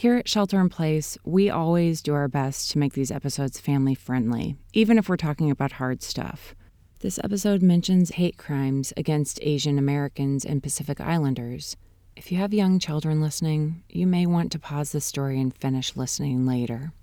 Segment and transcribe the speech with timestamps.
[0.00, 3.94] Here at Shelter in Place, we always do our best to make these episodes family
[3.94, 6.54] friendly, even if we're talking about hard stuff.
[7.00, 11.76] This episode mentions hate crimes against Asian Americans and Pacific Islanders.
[12.16, 15.94] If you have young children listening, you may want to pause the story and finish
[15.94, 16.94] listening later.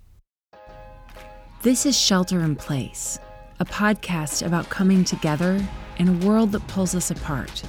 [1.62, 3.20] This is Shelter in Place,
[3.60, 5.64] a podcast about coming together
[5.98, 7.62] in a world that pulls us apart.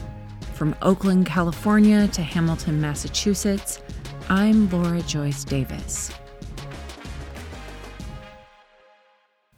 [0.55, 3.83] From Oakland, California to Hamilton, Massachusetts,
[4.31, 6.11] I'm Laura Joyce Davis.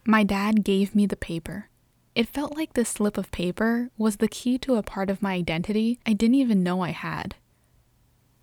[0.05, 1.69] My dad gave me the paper.
[2.15, 5.33] It felt like this slip of paper was the key to a part of my
[5.35, 7.35] identity I didn't even know I had.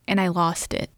[0.06, 0.90] And I lost it.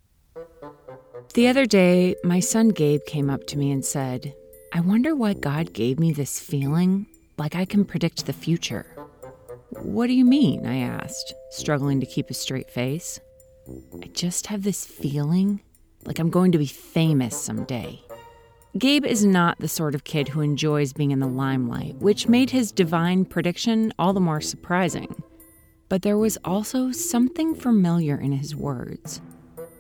[1.36, 4.34] The other day, my son Gabe came up to me and said,
[4.74, 7.06] I wonder why God gave me this feeling
[7.38, 8.88] like I can predict the future.
[9.84, 10.66] What do you mean?
[10.66, 13.20] I asked, struggling to keep a straight face.
[14.02, 15.62] I just have this feeling
[16.06, 18.02] like I'm going to be famous someday.
[18.78, 22.52] Gabe is not the sort of kid who enjoys being in the limelight, which made
[22.52, 25.24] his divine prediction all the more surprising.
[25.90, 29.22] But there was also something familiar in his words.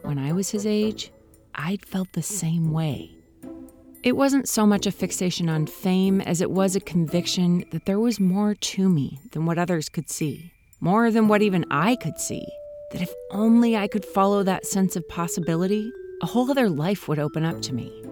[0.02, 1.12] When I was his age,
[1.54, 3.12] I'd felt the same way.
[4.02, 8.00] It wasn't so much a fixation on fame as it was a conviction that there
[8.00, 12.18] was more to me than what others could see, more than what even I could
[12.18, 12.48] see.
[12.92, 17.20] That if only I could follow that sense of possibility, a whole other life would
[17.20, 18.04] open up to me.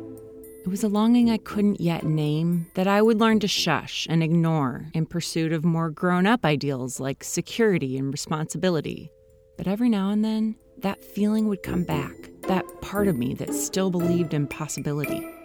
[0.63, 4.21] It was a longing I couldn't yet name that I would learn to shush and
[4.21, 9.11] ignore in pursuit of more grown up ideals like security and responsibility.
[9.57, 13.53] But every now and then, that feeling would come back, that part of me that
[13.53, 15.36] still believed in possibility.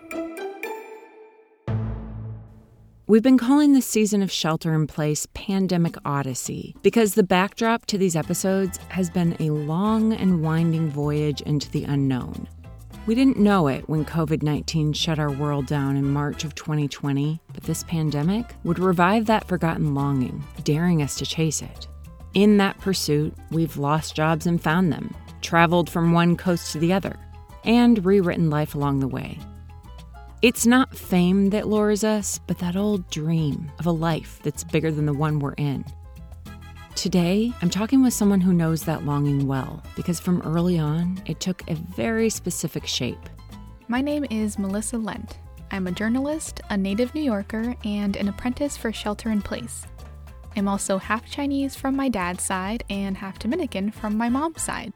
[3.08, 7.98] We've been calling this season of Shelter in Place Pandemic Odyssey because the backdrop to
[7.98, 12.48] these episodes has been a long and winding voyage into the unknown.
[13.06, 17.40] We didn't know it when COVID 19 shut our world down in March of 2020,
[17.52, 21.88] but this pandemic would revive that forgotten longing, daring us to chase it.
[22.34, 26.92] In that pursuit, we've lost jobs and found them, traveled from one coast to the
[26.92, 27.16] other,
[27.64, 29.40] and rewritten life along the way.
[30.42, 34.90] It's not fame that lures us, but that old dream of a life that's bigger
[34.90, 35.84] than the one we're in.
[36.96, 41.38] Today, I'm talking with someone who knows that longing well, because from early on, it
[41.38, 43.28] took a very specific shape.
[43.86, 45.38] My name is Melissa Lent.
[45.70, 49.86] I'm a journalist, a native New Yorker, and an apprentice for Shelter in Place.
[50.56, 54.92] I'm also half Chinese from my dad's side and half Dominican from my mom's side.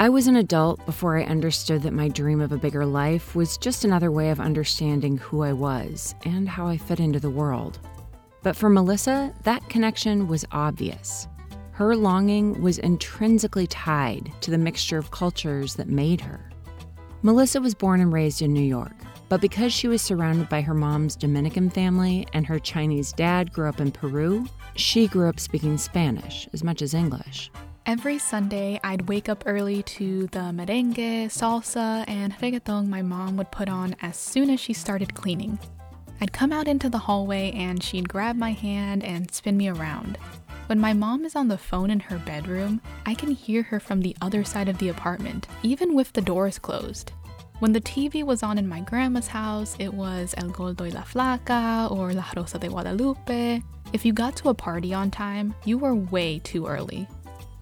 [0.00, 3.58] I was an adult before I understood that my dream of a bigger life was
[3.58, 7.80] just another way of understanding who I was and how I fit into the world.
[8.44, 11.26] But for Melissa, that connection was obvious.
[11.72, 16.48] Her longing was intrinsically tied to the mixture of cultures that made her.
[17.22, 18.94] Melissa was born and raised in New York,
[19.28, 23.68] but because she was surrounded by her mom's Dominican family and her Chinese dad grew
[23.68, 27.50] up in Peru, she grew up speaking Spanish as much as English.
[27.88, 33.50] Every Sunday, I'd wake up early to the merengue, salsa, and reggaeton my mom would
[33.50, 35.58] put on as soon as she started cleaning.
[36.20, 40.18] I'd come out into the hallway and she'd grab my hand and spin me around.
[40.66, 44.02] When my mom is on the phone in her bedroom, I can hear her from
[44.02, 47.12] the other side of the apartment, even with the doors closed.
[47.60, 51.04] When the TV was on in my grandma's house, it was El Gordo y la
[51.04, 53.62] Flaca or La Rosa de Guadalupe.
[53.94, 57.08] If you got to a party on time, you were way too early.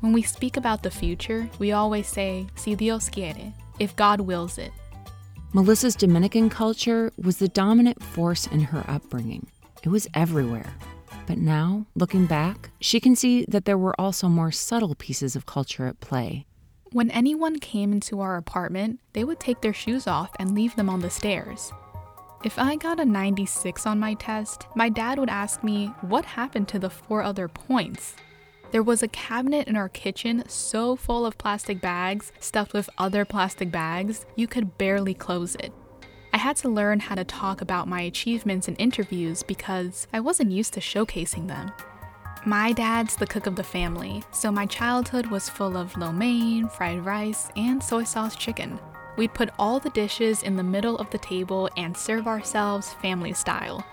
[0.06, 4.56] When we speak about the future, we always say, si Dios quiere, if God wills
[4.56, 4.70] it.
[5.52, 9.48] Melissa's Dominican culture was the dominant force in her upbringing.
[9.82, 10.72] It was everywhere.
[11.26, 15.44] But now, looking back, she can see that there were also more subtle pieces of
[15.44, 16.46] culture at play.
[16.92, 20.88] When anyone came into our apartment, they would take their shoes off and leave them
[20.88, 21.72] on the stairs.
[22.44, 26.68] If I got a 96 on my test, my dad would ask me what happened
[26.68, 28.14] to the four other points.
[28.76, 33.24] There was a cabinet in our kitchen so full of plastic bags, stuffed with other
[33.24, 35.72] plastic bags, you could barely close it.
[36.34, 40.52] I had to learn how to talk about my achievements in interviews because I wasn't
[40.52, 41.72] used to showcasing them.
[42.44, 46.68] My dad's the cook of the family, so my childhood was full of lo mein,
[46.68, 48.78] fried rice, and soy sauce chicken.
[49.16, 53.32] We'd put all the dishes in the middle of the table and serve ourselves family
[53.32, 53.86] style.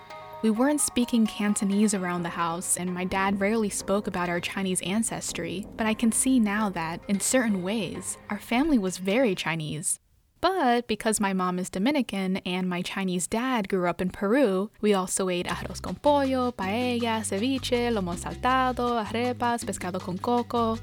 [0.44, 4.82] We weren't speaking Cantonese around the house, and my dad rarely spoke about our Chinese
[4.82, 9.98] ancestry, but I can see now that, in certain ways, our family was very Chinese.
[10.44, 14.92] But because my mom is Dominican and my Chinese dad grew up in Peru, we
[14.92, 20.76] also ate arroz con pollo, paella, ceviche, lomo saltado, arepas, pescado con coco.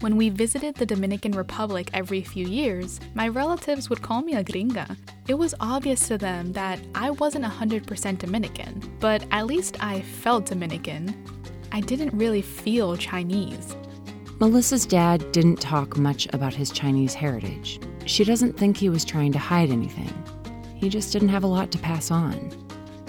[0.00, 4.42] When we visited the Dominican Republic every few years, my relatives would call me a
[4.42, 4.96] gringa.
[5.28, 10.46] It was obvious to them that I wasn't 100% Dominican, but at least I felt
[10.46, 11.14] Dominican.
[11.70, 13.76] I didn't really feel Chinese.
[14.40, 17.78] Melissa's dad didn't talk much about his Chinese heritage.
[18.06, 20.12] She doesn't think he was trying to hide anything.
[20.76, 22.50] He just didn't have a lot to pass on.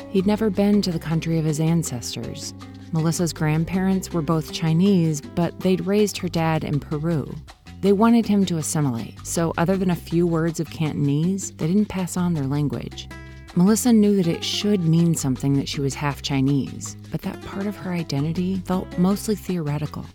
[0.09, 2.53] He'd never been to the country of his ancestors.
[2.93, 7.35] Melissa's grandparents were both Chinese, but they'd raised her dad in Peru.
[7.81, 11.87] They wanted him to assimilate, so other than a few words of Cantonese, they didn't
[11.87, 13.09] pass on their language.
[13.57, 17.67] Melissa knew that it should mean something that she was half Chinese, but that part
[17.67, 20.05] of her identity felt mostly theoretical.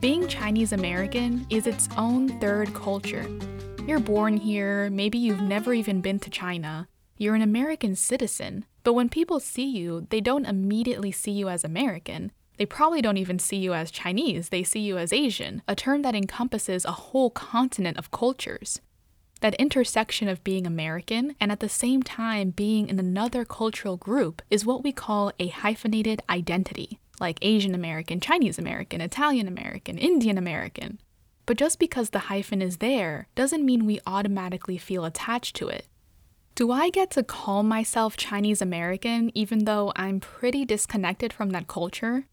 [0.00, 3.26] Being Chinese American is its own third culture.
[3.90, 6.86] You're born here, maybe you've never even been to China.
[7.16, 11.64] You're an American citizen, but when people see you, they don't immediately see you as
[11.64, 12.30] American.
[12.56, 16.02] They probably don't even see you as Chinese, they see you as Asian, a term
[16.02, 18.80] that encompasses a whole continent of cultures.
[19.40, 24.40] That intersection of being American and at the same time being in another cultural group
[24.50, 30.38] is what we call a hyphenated identity like Asian American, Chinese American, Italian American, Indian
[30.38, 31.00] American.
[31.50, 35.88] But just because the hyphen is there doesn't mean we automatically feel attached to it.
[36.54, 41.66] Do I get to call myself Chinese American even though I'm pretty disconnected from that
[41.66, 42.26] culture?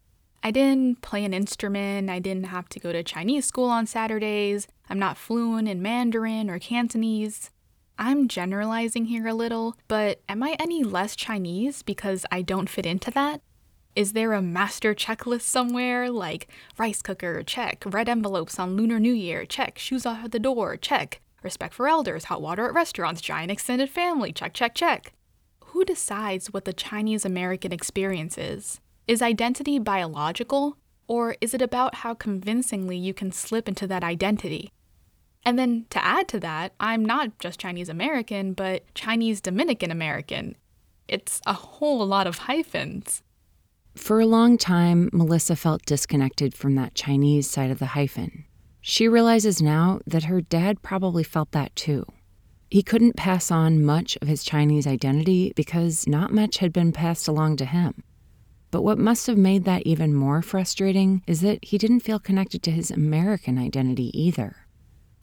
[0.44, 4.68] I didn't play an instrument, I didn't have to go to Chinese school on Saturdays,
[4.88, 7.50] I'm not fluent in Mandarin or Cantonese.
[7.98, 12.86] I'm generalizing here a little, but am I any less Chinese because I don't fit
[12.86, 13.42] into that?
[13.98, 16.48] Is there a master checklist somewhere like
[16.78, 20.78] rice cooker, check, red envelopes on Lunar New Year, check, shoes off at the door,
[20.78, 25.14] check, respect for elders, hot water at restaurants, giant extended family, check, check, check?
[25.70, 28.80] Who decides what the Chinese American experience is?
[29.08, 30.78] Is identity biological,
[31.08, 34.72] or is it about how convincingly you can slip into that identity?
[35.44, 40.56] And then to add to that, I'm not just Chinese American, but Chinese Dominican American.
[41.08, 43.24] It's a whole lot of hyphens.
[43.98, 48.46] For a long time, Melissa felt disconnected from that Chinese side of the hyphen.
[48.80, 52.06] She realizes now that her dad probably felt that too.
[52.70, 57.28] He couldn't pass on much of his Chinese identity because not much had been passed
[57.28, 58.04] along to him.
[58.70, 62.62] But what must have made that even more frustrating is that he didn't feel connected
[62.64, 64.68] to his American identity either.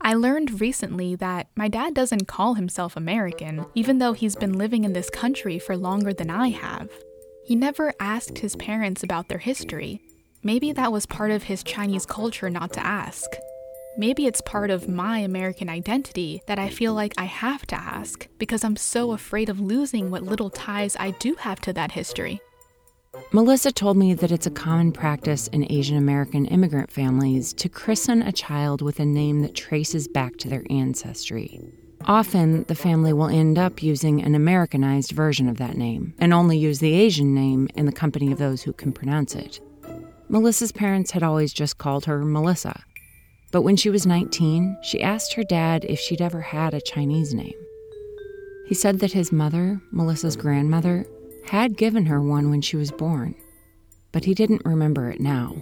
[0.00, 4.84] I learned recently that my dad doesn't call himself American, even though he's been living
[4.84, 6.90] in this country for longer than I have.
[7.44, 10.00] He never asked his parents about their history.
[10.42, 13.26] Maybe that was part of his Chinese culture not to ask.
[13.98, 18.26] Maybe it's part of my American identity that I feel like I have to ask
[18.38, 22.40] because I'm so afraid of losing what little ties I do have to that history.
[23.30, 28.22] Melissa told me that it's a common practice in Asian American immigrant families to christen
[28.22, 31.60] a child with a name that traces back to their ancestry.
[32.06, 36.58] Often, the family will end up using an Americanized version of that name and only
[36.58, 39.60] use the Asian name in the company of those who can pronounce it.
[40.28, 42.84] Melissa's parents had always just called her Melissa.
[43.52, 47.32] But when she was 19, she asked her dad if she'd ever had a Chinese
[47.32, 47.54] name.
[48.66, 51.06] He said that his mother, Melissa's grandmother,
[51.46, 53.34] had given her one when she was born,
[54.12, 55.56] but he didn't remember it now.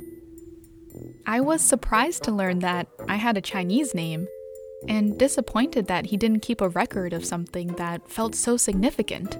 [1.26, 4.26] I was surprised to learn that I had a Chinese name
[4.88, 9.36] and disappointed that he didn't keep a record of something that felt so significant.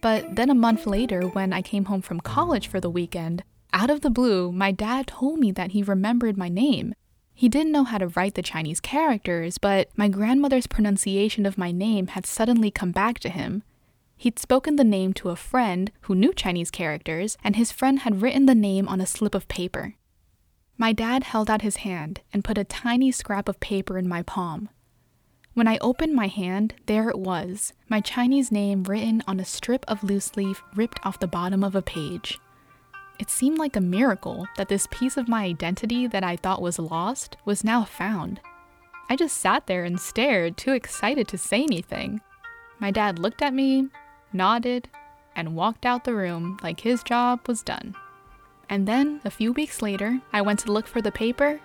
[0.00, 3.90] But then a month later, when I came home from college for the weekend, out
[3.90, 6.94] of the blue, my dad told me that he remembered my name.
[7.34, 11.72] He didn't know how to write the Chinese characters, but my grandmother's pronunciation of my
[11.72, 13.62] name had suddenly come back to him.
[14.16, 18.20] He'd spoken the name to a friend who knew Chinese characters, and his friend had
[18.20, 19.94] written the name on a slip of paper.
[20.80, 24.22] My dad held out his hand and put a tiny scrap of paper in my
[24.22, 24.70] palm.
[25.52, 29.84] When I opened my hand, there it was, my Chinese name written on a strip
[29.86, 32.38] of loose leaf ripped off the bottom of a page.
[33.18, 36.78] It seemed like a miracle that this piece of my identity that I thought was
[36.78, 38.40] lost was now found.
[39.10, 42.22] I just sat there and stared, too excited to say anything.
[42.78, 43.88] My dad looked at me,
[44.32, 44.88] nodded,
[45.36, 47.94] and walked out the room like his job was done.
[48.70, 51.60] And then, a few weeks later, I went to look for the paper,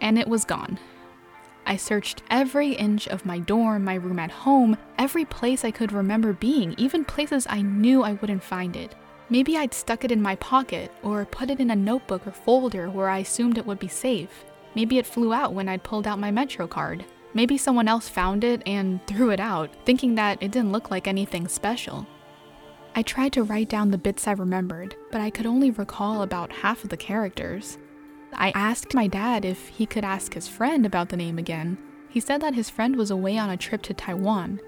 [0.00, 0.78] and it was gone.
[1.64, 5.92] I searched every inch of my dorm, my room at home, every place I could
[5.92, 8.96] remember being, even places I knew I wouldn't find it.
[9.28, 12.90] Maybe I'd stuck it in my pocket, or put it in a notebook or folder
[12.90, 14.44] where I assumed it would be safe.
[14.74, 17.04] Maybe it flew out when I'd pulled out my Metro card.
[17.34, 21.06] Maybe someone else found it and threw it out, thinking that it didn't look like
[21.06, 22.04] anything special.
[22.94, 26.52] I tried to write down the bits I remembered, but I could only recall about
[26.52, 27.78] half of the characters.
[28.32, 31.78] I asked my dad if he could ask his friend about the name again.
[32.08, 34.60] He said that his friend was away on a trip to Taiwan,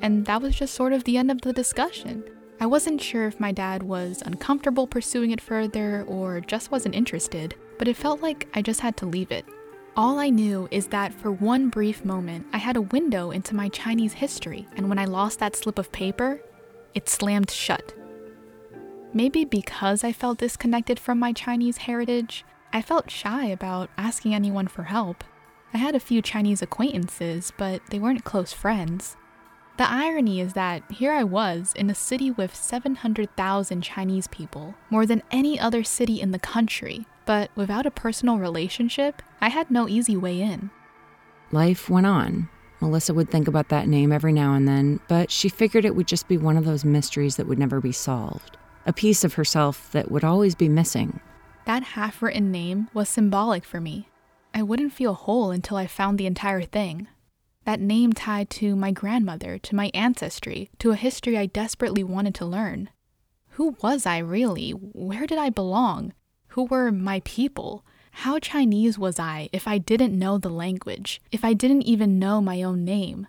[0.00, 2.24] and that was just sort of the end of the discussion.
[2.58, 7.54] I wasn't sure if my dad was uncomfortable pursuing it further or just wasn't interested,
[7.78, 9.44] but it felt like I just had to leave it.
[9.94, 13.68] All I knew is that for one brief moment, I had a window into my
[13.68, 16.40] Chinese history, and when I lost that slip of paper,
[16.94, 17.94] it slammed shut.
[19.14, 24.68] Maybe because I felt disconnected from my Chinese heritage, I felt shy about asking anyone
[24.68, 25.24] for help.
[25.74, 29.16] I had a few Chinese acquaintances, but they weren't close friends.
[29.78, 35.06] The irony is that here I was in a city with 700,000 Chinese people, more
[35.06, 39.88] than any other city in the country, but without a personal relationship, I had no
[39.88, 40.70] easy way in.
[41.50, 42.48] Life went on.
[42.82, 46.08] Melissa would think about that name every now and then, but she figured it would
[46.08, 48.56] just be one of those mysteries that would never be solved.
[48.86, 51.20] A piece of herself that would always be missing.
[51.64, 54.08] That half written name was symbolic for me.
[54.52, 57.06] I wouldn't feel whole until I found the entire thing.
[57.64, 62.34] That name tied to my grandmother, to my ancestry, to a history I desperately wanted
[62.34, 62.90] to learn.
[63.50, 64.70] Who was I really?
[64.72, 66.14] Where did I belong?
[66.48, 67.84] Who were my people?
[68.12, 72.40] How Chinese was I if I didn't know the language, if I didn't even know
[72.40, 73.26] my own name?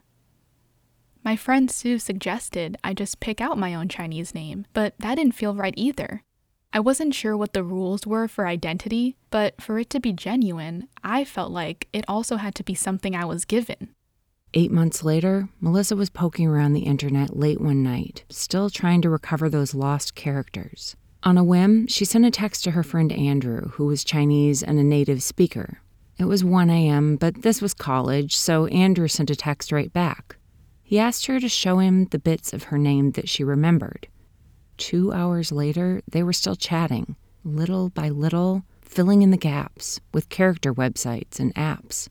[1.24, 5.36] My friend Sue suggested I just pick out my own Chinese name, but that didn't
[5.36, 6.22] feel right either.
[6.72, 10.90] I wasn't sure what the rules were for identity, but for it to be genuine,
[11.04, 13.96] I felt like it also had to be something I was given.
[14.54, 19.10] Eight months later, Melissa was poking around the internet late one night, still trying to
[19.10, 20.96] recover those lost characters.
[21.26, 24.78] On a whim, she sent a text to her friend Andrew, who was Chinese and
[24.78, 25.80] a native speaker.
[26.18, 30.36] It was 1 a.m., but this was college, so Andrew sent a text right back.
[30.84, 34.08] He asked her to show him the bits of her name that she remembered.
[34.78, 37.16] Two hours later, they were still chatting,
[37.46, 42.10] little by little, filling in the gaps with character websites and apps.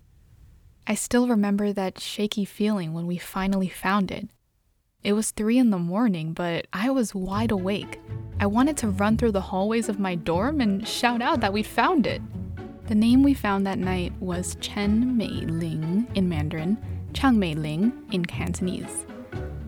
[0.86, 4.30] I still remember that shaky feeling when we finally found it.
[5.04, 7.98] It was three in the morning, but I was wide awake.
[8.38, 11.66] I wanted to run through the hallways of my dorm and shout out that we'd
[11.66, 12.22] found it.
[12.86, 16.78] The name we found that night was Chen Mei Ling in Mandarin,
[17.14, 19.04] Chang Mei Ling in Cantonese.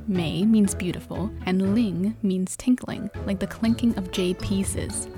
[0.07, 5.09] Mei means beautiful, and Ling means tinkling, like the clinking of jade pieces.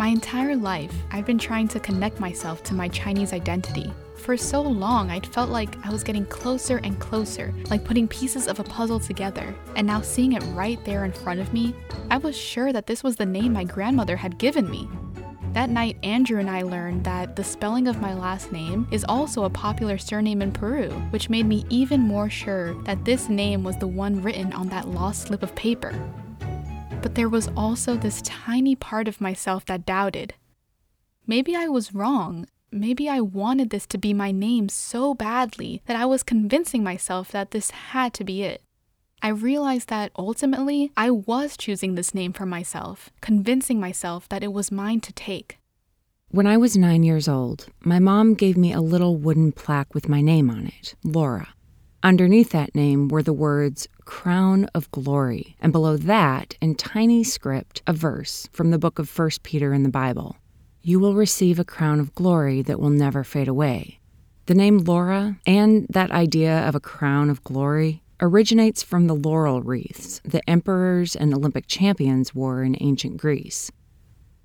[0.00, 3.92] My entire life, I've been trying to connect myself to my Chinese identity.
[4.16, 8.48] For so long, I'd felt like I was getting closer and closer, like putting pieces
[8.48, 9.54] of a puzzle together.
[9.76, 11.74] And now seeing it right there in front of me,
[12.10, 14.88] I was sure that this was the name my grandmother had given me.
[15.52, 19.44] That night, Andrew and I learned that the spelling of my last name is also
[19.44, 23.76] a popular surname in Peru, which made me even more sure that this name was
[23.76, 25.92] the one written on that lost slip of paper.
[27.02, 30.34] But there was also this tiny part of myself that doubted.
[31.26, 32.46] Maybe I was wrong.
[32.72, 37.30] Maybe I wanted this to be my name so badly that I was convincing myself
[37.32, 38.62] that this had to be it.
[39.22, 44.52] I realized that ultimately I was choosing this name for myself, convincing myself that it
[44.52, 45.58] was mine to take.
[46.30, 50.08] When I was nine years old, my mom gave me a little wooden plaque with
[50.08, 51.48] my name on it, Laura.
[52.02, 57.80] Underneath that name were the words Crown of Glory, and below that, in tiny script,
[57.86, 60.36] a verse from the book of 1 Peter in the Bible.
[60.82, 64.00] You will receive a crown of glory that will never fade away.
[64.46, 69.62] The name Laura and that idea of a crown of glory originates from the laurel
[69.62, 73.70] wreaths the emperors and Olympic champions wore in ancient Greece.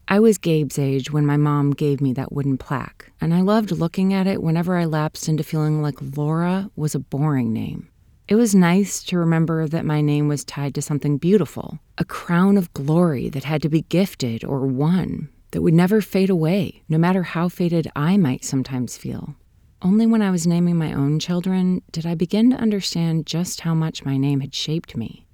[0.08, 3.72] I was Gabe's age when my mom gave me that wooden plaque, and I loved
[3.72, 7.90] looking at it whenever I lapsed into feeling like Laura was a boring name.
[8.28, 12.58] It was nice to remember that my name was tied to something beautiful, a crown
[12.58, 16.98] of glory that had to be gifted or won, that would never fade away, no
[16.98, 19.36] matter how faded I might sometimes feel.
[19.80, 23.76] Only when I was naming my own children did I begin to understand just how
[23.76, 25.28] much my name had shaped me.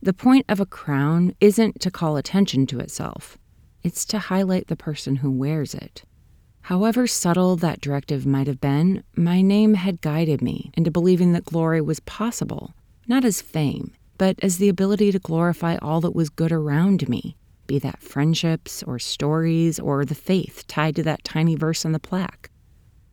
[0.00, 3.36] The point of a crown isn't to call attention to itself,
[3.82, 6.04] it's to highlight the person who wears it.
[6.70, 11.44] However subtle that directive might have been, my name had guided me into believing that
[11.44, 12.74] glory was possible,
[13.08, 17.36] not as fame, but as the ability to glorify all that was good around me,
[17.66, 21.98] be that friendships or stories or the faith tied to that tiny verse on the
[21.98, 22.50] plaque.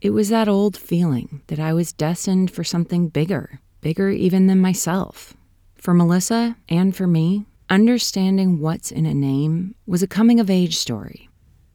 [0.01, 4.61] It was that old feeling that I was destined for something bigger, bigger even than
[4.61, 5.33] myself.
[5.73, 10.77] For Melissa and for me, understanding what's in a name was a coming of age
[10.77, 11.26] story.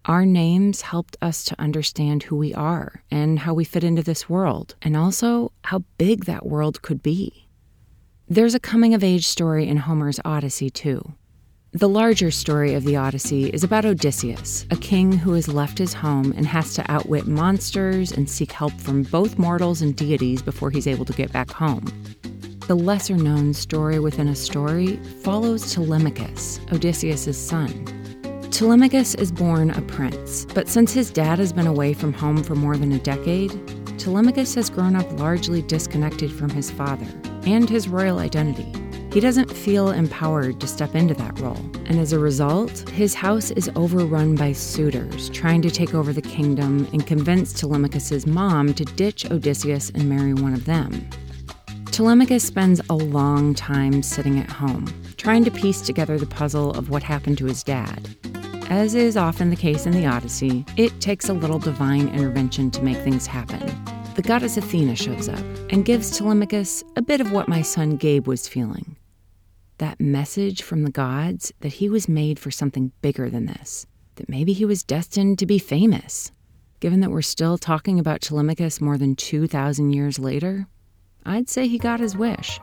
[0.06, 4.28] Our names helped us to understand who we are and how we fit into this
[4.28, 7.46] world, and also how big that world could be.
[8.28, 11.14] There's a coming of age story in Homer's Odyssey, too.
[11.70, 15.94] The larger story of the Odyssey is about Odysseus, a king who has left his
[15.94, 20.70] home and has to outwit monsters and seek help from both mortals and deities before
[20.70, 21.84] he's able to get back home.
[22.66, 28.01] The lesser known story within a story follows Telemachus, Odysseus' son.
[28.52, 32.54] Telemachus is born a prince, but since his dad has been away from home for
[32.54, 33.50] more than a decade,
[33.98, 37.06] Telemachus has grown up largely disconnected from his father
[37.46, 38.70] and his royal identity.
[39.10, 43.50] He doesn't feel empowered to step into that role, and as a result, his house
[43.52, 48.84] is overrun by suitors trying to take over the kingdom and convince Telemachus's mom to
[48.84, 51.08] ditch Odysseus and marry one of them.
[51.86, 56.90] Telemachus spends a long time sitting at home, trying to piece together the puzzle of
[56.90, 58.14] what happened to his dad.
[58.72, 62.82] As is often the case in the Odyssey, it takes a little divine intervention to
[62.82, 63.60] make things happen.
[64.14, 68.26] The goddess Athena shows up and gives Telemachus a bit of what my son Gabe
[68.26, 68.96] was feeling
[69.76, 74.30] that message from the gods that he was made for something bigger than this, that
[74.30, 76.32] maybe he was destined to be famous.
[76.80, 80.66] Given that we're still talking about Telemachus more than 2,000 years later,
[81.26, 82.58] I'd say he got his wish.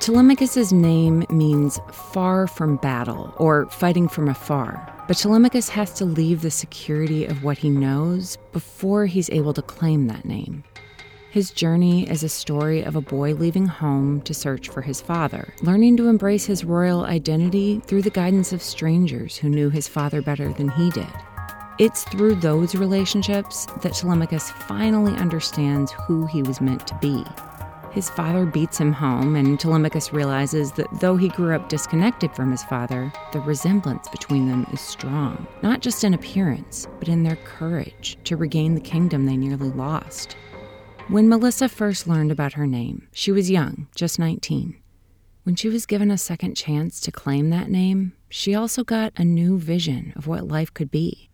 [0.00, 6.42] Telemachus's name means far from battle or fighting from afar, but Telemachus has to leave
[6.42, 10.64] the security of what he knows before he's able to claim that name.
[11.30, 15.54] His journey is a story of a boy leaving home to search for his father,
[15.62, 20.20] learning to embrace his royal identity through the guidance of strangers who knew his father
[20.20, 21.12] better than he did.
[21.78, 27.24] It's through those relationships that Telemachus finally understands who he was meant to be.
[27.92, 32.50] His father beats him home, and Telemachus realizes that though he grew up disconnected from
[32.50, 37.36] his father, the resemblance between them is strong, not just in appearance, but in their
[37.36, 40.36] courage to regain the kingdom they nearly lost.
[41.08, 44.74] When Melissa first learned about her name, she was young, just 19.
[45.42, 49.24] When she was given a second chance to claim that name, she also got a
[49.24, 51.28] new vision of what life could be.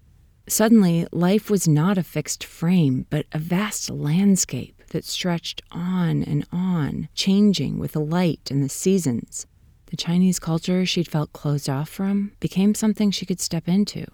[0.49, 6.47] Suddenly, life was not a fixed frame, but a vast landscape that stretched on and
[6.53, 9.47] on, changing with the light and the seasons.
[9.87, 14.07] The Chinese culture she'd felt closed off from became something she could step into.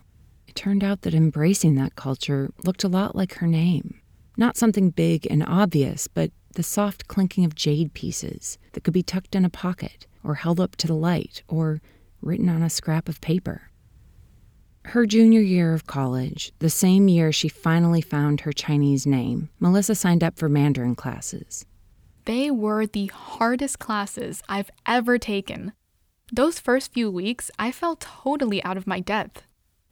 [0.46, 4.00] It turned out that embracing that culture looked a lot like her name.
[4.36, 9.02] Not something big and obvious, but the soft clinking of jade pieces that could be
[9.02, 11.80] tucked in a pocket, or held up to the light, or
[12.20, 13.70] written on a scrap of paper.
[14.86, 19.94] Her junior year of college, the same year she finally found her Chinese name, Melissa
[19.94, 21.66] signed up for Mandarin classes.
[22.26, 25.72] They were the hardest classes I've ever taken.
[26.32, 29.42] Those first few weeks, I felt totally out of my depth.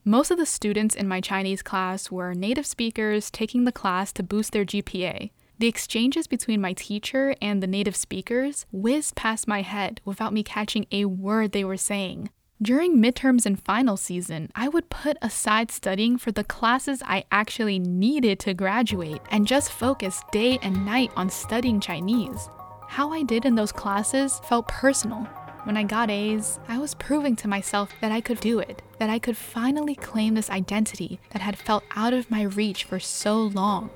[0.05, 4.23] Most of the students in my Chinese class were native speakers taking the class to
[4.23, 5.31] boost their GPA.
[5.59, 10.43] The exchanges between my teacher and the native speakers whizzed past my head without me
[10.43, 12.29] catching a word they were saying.
[12.63, 17.77] During midterms and final season, I would put aside studying for the classes I actually
[17.77, 22.49] needed to graduate and just focus day and night on studying Chinese.
[22.87, 25.27] How I did in those classes felt personal
[25.65, 29.09] when I got A's, I was proving to myself that I could do it, that
[29.09, 33.41] I could finally claim this identity that had felt out of my reach for so
[33.41, 33.89] long.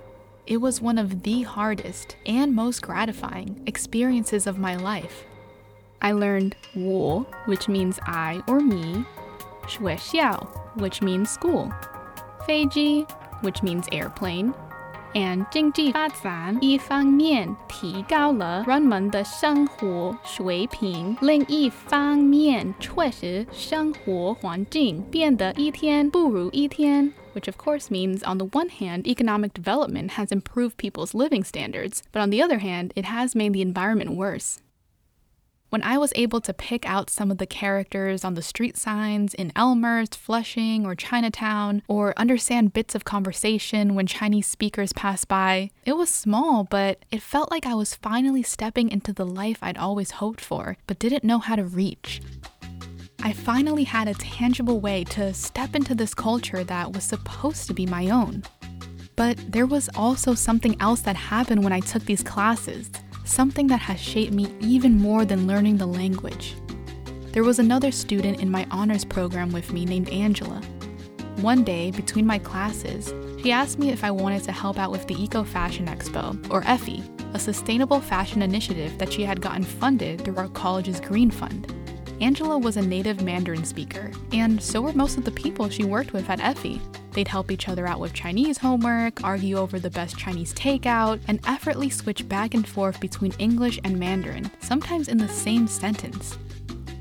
[0.45, 5.23] It was one of the hardest and most gratifying experiences of my life.
[6.00, 9.04] I learned 我, which means I or me,
[9.68, 11.70] 学校, which means school,
[12.46, 13.06] 飞机,
[13.42, 14.52] which means airplane,
[15.14, 27.12] and 经济发展一方面提高了人们的生活水平，另一方面确实生活环境变得一天不如一天。
[27.34, 32.20] Which of course means, on the one hand, economic development has improved people's living standards, but
[32.20, 34.56] on the other hand, it has made the environment worse.
[35.69, 39.33] When I was able to pick out some of the characters on the street signs
[39.33, 45.71] in Elmhurst, Flushing, or Chinatown, or understand bits of conversation when Chinese speakers pass by,
[45.83, 49.77] it was small, but it felt like I was finally stepping into the life I'd
[49.77, 52.21] always hoped for, but didn't know how to reach.
[53.21, 57.73] I finally had a tangible way to step into this culture that was supposed to
[57.73, 58.43] be my own.
[59.17, 62.89] But there was also something else that happened when I took these classes
[63.27, 66.55] something that has shaped me even more than learning the language.
[67.31, 70.61] There was another student in my honors program with me named Angela.
[71.41, 73.13] One day, between my classes,
[73.43, 76.63] she asked me if I wanted to help out with the Eco Fashion Expo, or
[76.63, 81.71] EFFIE, a sustainable fashion initiative that she had gotten funded through our college's Green Fund.
[82.19, 86.13] Angela was a native Mandarin speaker, and so were most of the people she worked
[86.13, 86.81] with at EFFIE.
[87.11, 91.39] They'd help each other out with Chinese homework, argue over the best Chinese takeout, and
[91.45, 96.39] effortlessly switch back and forth between English and Mandarin, sometimes in the same sentence.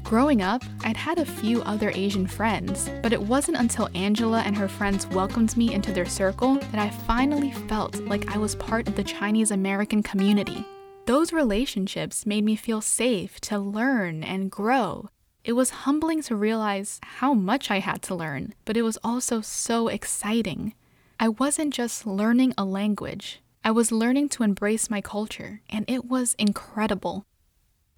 [0.05, 4.55] Growing up, I'd had a few other Asian friends, but it wasn't until Angela and
[4.55, 8.87] her friends welcomed me into their circle that I finally felt like I was part
[8.87, 10.65] of the Chinese American community.
[11.07, 15.09] Those relationships made me feel safe to learn and grow.
[15.45, 19.40] It was humbling to realize how much I had to learn, but it was also
[19.40, 20.75] so exciting.
[21.21, 26.07] I wasn't just learning a language, I was learning to embrace my culture, and it
[26.07, 27.25] was incredible.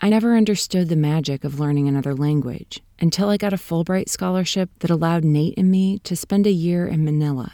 [0.01, 4.68] I never understood the magic of learning another language until I got a Fulbright scholarship
[4.81, 7.53] that allowed Nate and me to spend a year in Manila.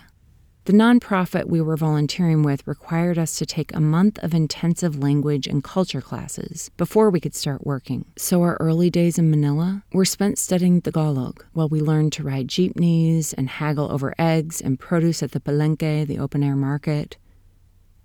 [0.66, 5.46] The nonprofit we were volunteering with required us to take a month of intensive language
[5.46, 8.07] and culture classes before we could start working.
[8.16, 12.48] So our early days in Manila were spent studying Tagalog while we learned to ride
[12.48, 17.18] jeepneys and haggle over eggs and produce at the Palengke, the open air market.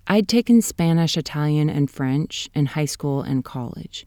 [0.06, 4.06] I'd taken Spanish, Italian, and French in high school and college.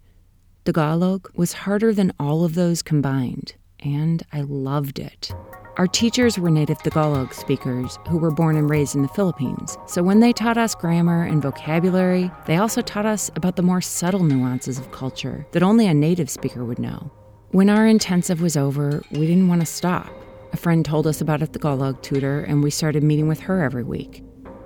[0.63, 5.33] Tagalog was harder than all of those combined, and I loved it.
[5.77, 10.03] Our teachers were native Tagalog speakers who were born and raised in the Philippines, so
[10.03, 14.23] when they taught us grammar and vocabulary, they also taught us about the more subtle
[14.23, 17.09] nuances of culture that only a native speaker would know.
[17.49, 20.11] When our intensive was over, we didn't want to stop.
[20.51, 23.83] A friend told us about a Tagalog tutor, and we started meeting with her every
[23.83, 24.23] week.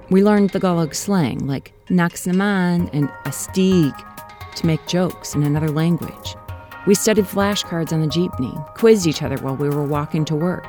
[0.10, 3.96] We learned Tagalog slang like naks naman and astig
[4.56, 6.36] to make jokes in another language.
[6.86, 10.66] We studied flashcards on the jeepney, quizzed each other while we were walking to work.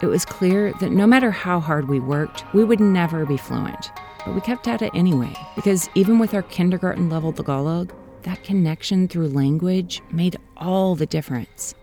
[0.00, 3.90] It was clear that no matter how hard we worked, we would never be fluent.
[4.24, 9.08] But we kept at it anyway, because even with our kindergarten level Tagalog, that connection
[9.08, 11.74] through language made all the difference.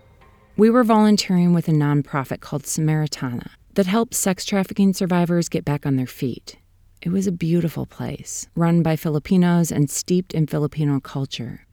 [0.55, 5.85] We were volunteering with a nonprofit called Samaritana that helps sex trafficking survivors get back
[5.85, 6.55] on their feet.
[7.01, 11.67] It was a beautiful place, run by Filipinos and steeped in Filipino culture.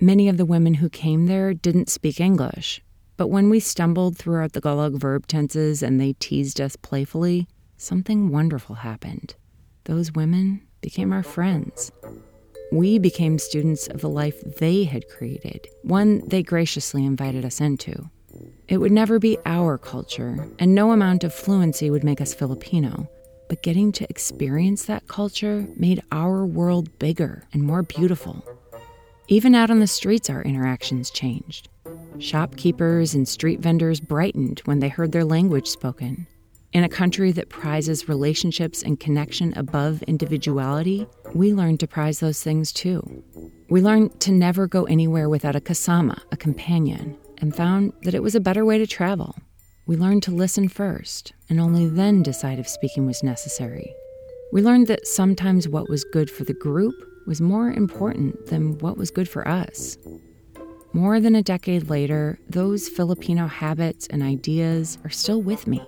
[0.00, 2.82] Many of the women who came there didn't speak English,
[3.16, 8.30] but when we stumbled throughout the Tagalog verb tenses and they teased us playfully, something
[8.30, 9.34] wonderful happened.
[9.84, 11.92] Those women became our friends.
[12.72, 18.10] We became students of the life they had created, one they graciously invited us into.
[18.68, 23.08] It would never be our culture, and no amount of fluency would make us Filipino
[23.48, 28.44] but getting to experience that culture made our world bigger and more beautiful.
[29.28, 31.68] Even out on the streets, our interactions changed.
[32.18, 36.26] Shopkeepers and street vendors brightened when they heard their language spoken.
[36.72, 42.42] In a country that prizes relationships and connection above individuality, we learned to prize those
[42.42, 43.24] things too.
[43.70, 48.22] We learned to never go anywhere without a kasama, a companion, and found that it
[48.22, 49.36] was a better way to travel.
[49.86, 53.94] We learned to listen first and only then decide if speaking was necessary.
[54.52, 56.94] We learned that sometimes what was good for the group
[57.26, 59.96] was more important than what was good for us.
[60.92, 65.86] More than a decade later, those Filipino habits and ideas are still with me.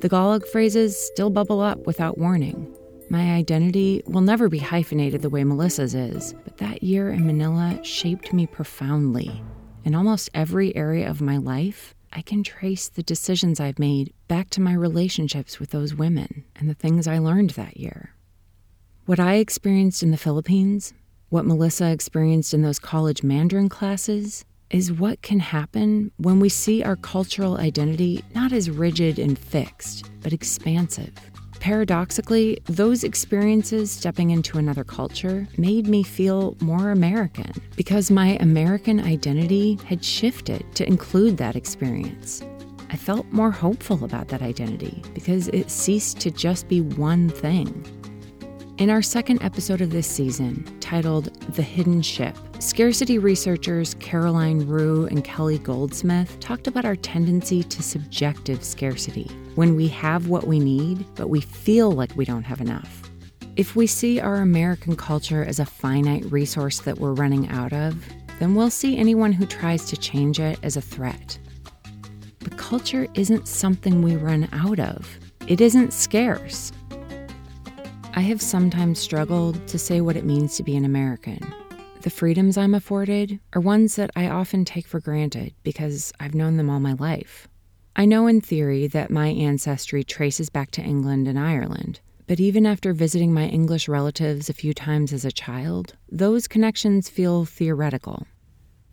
[0.00, 2.74] The Tagalog phrases still bubble up without warning.
[3.08, 7.78] My identity will never be hyphenated the way Melissa's is, but that year in Manila
[7.84, 9.42] shaped me profoundly.
[9.84, 14.50] In almost every area of my life, I can trace the decisions I've made back
[14.50, 18.14] to my relationships with those women and the things I learned that year.
[19.04, 20.92] What I experienced in the Philippines,
[21.28, 26.82] what Melissa experienced in those college Mandarin classes, is what can happen when we see
[26.82, 31.12] our cultural identity not as rigid and fixed, but expansive.
[31.60, 39.00] Paradoxically, those experiences stepping into another culture made me feel more American because my American
[39.00, 42.42] identity had shifted to include that experience.
[42.90, 47.84] I felt more hopeful about that identity because it ceased to just be one thing.
[48.78, 55.06] In our second episode of this season, titled The Hidden Ship, scarcity researchers Caroline Roux
[55.06, 60.60] and Kelly Goldsmith talked about our tendency to subjective scarcity, when we have what we
[60.60, 63.10] need, but we feel like we don't have enough.
[63.56, 67.96] If we see our American culture as a finite resource that we're running out of,
[68.40, 71.38] then we'll see anyone who tries to change it as a threat.
[72.40, 76.72] But culture isn't something we run out of, it isn't scarce.
[78.18, 81.38] I have sometimes struggled to say what it means to be an American.
[82.00, 86.56] The freedoms I'm afforded are ones that I often take for granted because I've known
[86.56, 87.46] them all my life.
[87.94, 92.64] I know in theory that my ancestry traces back to England and Ireland, but even
[92.64, 98.26] after visiting my English relatives a few times as a child, those connections feel theoretical.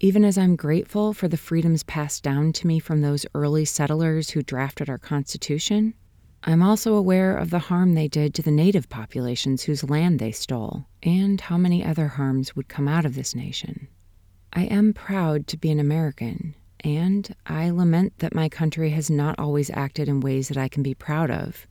[0.01, 4.31] Even as I'm grateful for the freedoms passed down to me from those early settlers
[4.31, 5.93] who drafted our Constitution,
[6.45, 10.33] I'm also aware of the harm they did to the native populations whose land they
[10.33, 13.87] stole, and how many other harms would come out of this nation.
[14.51, 19.39] I am proud to be an American, and I lament that my country has not
[19.39, 21.65] always acted in ways that I can be proud of.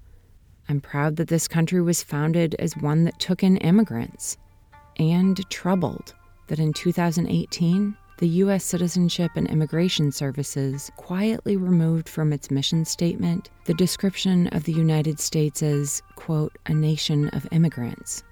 [0.70, 4.38] I'm proud that this country was founded as one that took in immigrants,
[4.96, 6.14] and troubled
[6.46, 8.62] that in 2018, the U.S.
[8.62, 15.18] Citizenship and Immigration Services quietly removed from its mission statement the description of the United
[15.18, 18.22] States as, quote, a nation of immigrants.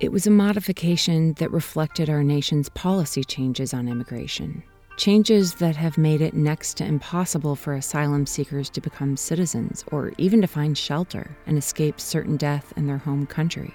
[0.00, 4.62] It was a modification that reflected our nation's policy changes on immigration,
[4.96, 10.12] changes that have made it next to impossible for asylum seekers to become citizens or
[10.16, 13.74] even to find shelter and escape certain death in their home country.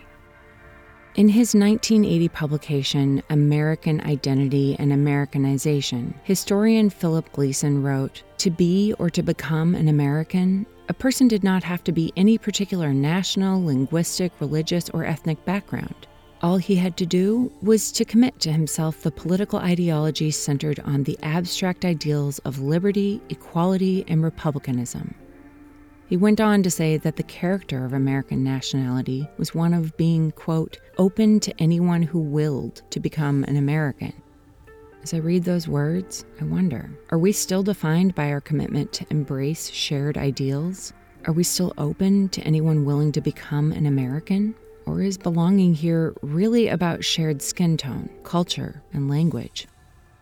[1.15, 9.09] In his 1980 publication, American Identity and Americanization, historian Philip Gleason wrote To be or
[9.11, 14.33] to become an American, a person did not have to be any particular national, linguistic,
[14.41, 16.05] religious, or ethnic background.
[16.41, 21.03] All he had to do was to commit to himself the political ideology centered on
[21.03, 25.15] the abstract ideals of liberty, equality, and republicanism.
[26.07, 30.31] He went on to say that the character of American nationality was one of being,
[30.31, 34.13] quote, open to anyone who willed to become an American.
[35.01, 39.05] As I read those words, I wonder are we still defined by our commitment to
[39.09, 40.93] embrace shared ideals?
[41.25, 44.53] Are we still open to anyone willing to become an American?
[44.85, 49.67] Or is belonging here really about shared skin tone, culture, and language?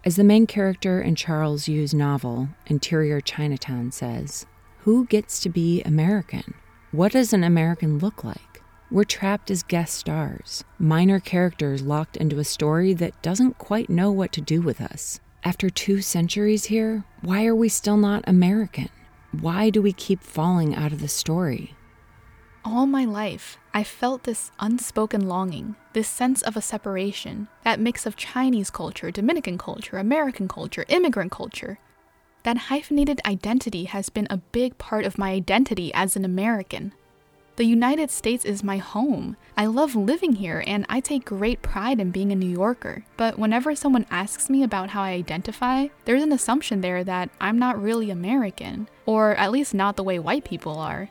[0.05, 4.45] As the main character in Charles Yu's novel, Interior Chinatown, says,
[4.83, 6.53] who gets to be American?
[6.91, 8.61] What does an American look like?
[8.91, 14.11] We're trapped as guest stars, minor characters locked into a story that doesn't quite know
[14.11, 15.21] what to do with us.
[15.41, 18.89] After two centuries here, why are we still not American?
[19.31, 21.75] Why do we keep falling out of the story?
[22.65, 28.05] All my life, I felt this unspoken longing, this sense of a separation, that mix
[28.05, 31.79] of Chinese culture, Dominican culture, American culture, immigrant culture,
[32.43, 36.93] that hyphenated identity has been a big part of my identity as an American.
[37.55, 39.37] The United States is my home.
[39.55, 43.05] I love living here and I take great pride in being a New Yorker.
[43.15, 47.59] But whenever someone asks me about how I identify, there's an assumption there that I'm
[47.59, 51.09] not really American, or at least not the way white people are.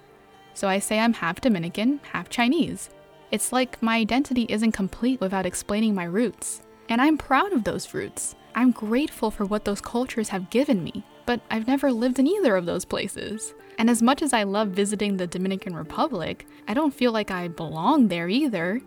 [0.53, 2.91] So I say I'm half Dominican, half Chinese.
[3.31, 6.61] It's like my identity isn't complete without explaining my roots.
[6.89, 8.35] And I'm proud of those roots.
[8.55, 12.57] I'm grateful for what those cultures have given me but I've never lived in either
[12.57, 13.55] of those places.
[13.79, 17.49] And as much as I love visiting the Dominican Republic, I don't feel like I
[17.49, 18.81] belong there either.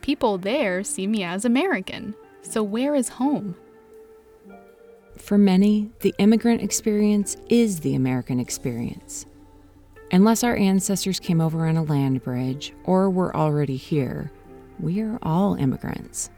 [0.00, 2.14] People there see me as American.
[2.42, 3.56] So where is home?
[5.16, 9.26] For many, the immigrant experience is the American experience.
[10.12, 14.30] Unless our ancestors came over on a land bridge or were already here,
[14.78, 16.30] we are all immigrants.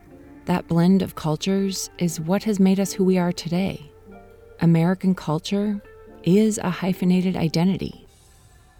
[0.45, 3.91] That blend of cultures is what has made us who we are today.
[4.61, 5.83] American culture
[6.23, 8.07] is a hyphenated identity.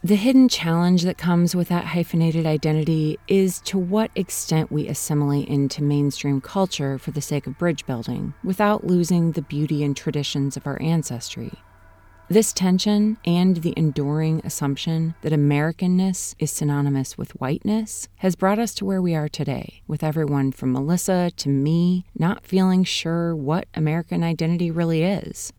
[0.03, 5.49] The hidden challenge that comes with that hyphenated identity is to what extent we assimilate
[5.49, 10.57] into mainstream culture for the sake of bridge building without losing the beauty and traditions
[10.57, 11.53] of our ancestry.
[12.29, 18.75] This tension and the enduring assumption that Americanness is synonymous with whiteness has brought us
[18.77, 23.69] to where we are today, with everyone from Melissa to me not feeling sure what
[23.75, 25.53] American identity really is.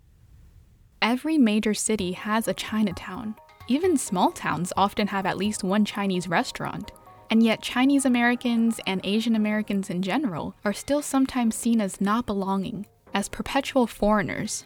[1.02, 3.36] Every major city has a Chinatown.
[3.68, 6.92] Even small towns often have at least one Chinese restaurant.
[7.30, 12.26] And yet, Chinese Americans and Asian Americans in general are still sometimes seen as not
[12.26, 14.66] belonging, as perpetual foreigners.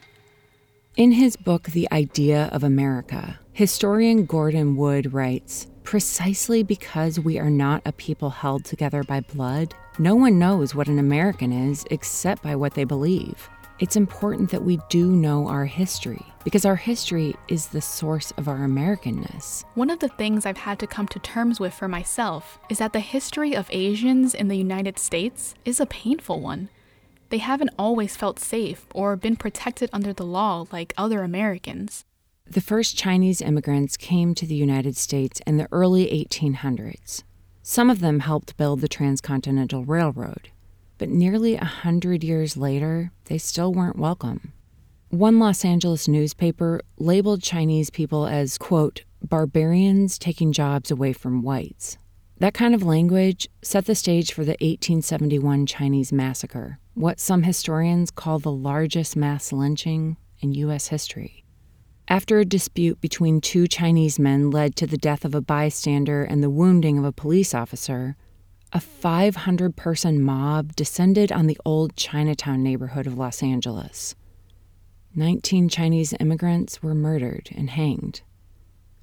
[0.95, 7.49] In his book, The Idea of America, historian Gordon Wood writes Precisely because we are
[7.49, 12.41] not a people held together by blood, no one knows what an American is except
[12.41, 13.49] by what they believe
[13.81, 18.47] it's important that we do know our history because our history is the source of
[18.47, 19.65] our Americanness.
[19.73, 22.93] One of the things I've had to come to terms with for myself is that
[22.93, 26.69] the history of Asians in the United States is a painful one.
[27.29, 32.05] They haven't always felt safe or been protected under the law like other Americans.
[32.45, 37.23] The first Chinese immigrants came to the United States in the early 1800s.
[37.63, 40.51] Some of them helped build the Transcontinental Railroad
[41.01, 44.53] but nearly a hundred years later, they still weren't welcome.
[45.09, 51.97] One Los Angeles newspaper labeled Chinese people as, quote, barbarians taking jobs away from whites.
[52.37, 58.11] That kind of language set the stage for the 1871 Chinese massacre, what some historians
[58.11, 60.89] call the largest mass lynching in U.S.
[60.89, 61.43] history.
[62.07, 66.43] After a dispute between two Chinese men led to the death of a bystander and
[66.43, 68.17] the wounding of a police officer,
[68.73, 74.15] a 500 person mob descended on the old Chinatown neighborhood of Los Angeles.
[75.13, 78.21] 19 Chinese immigrants were murdered and hanged.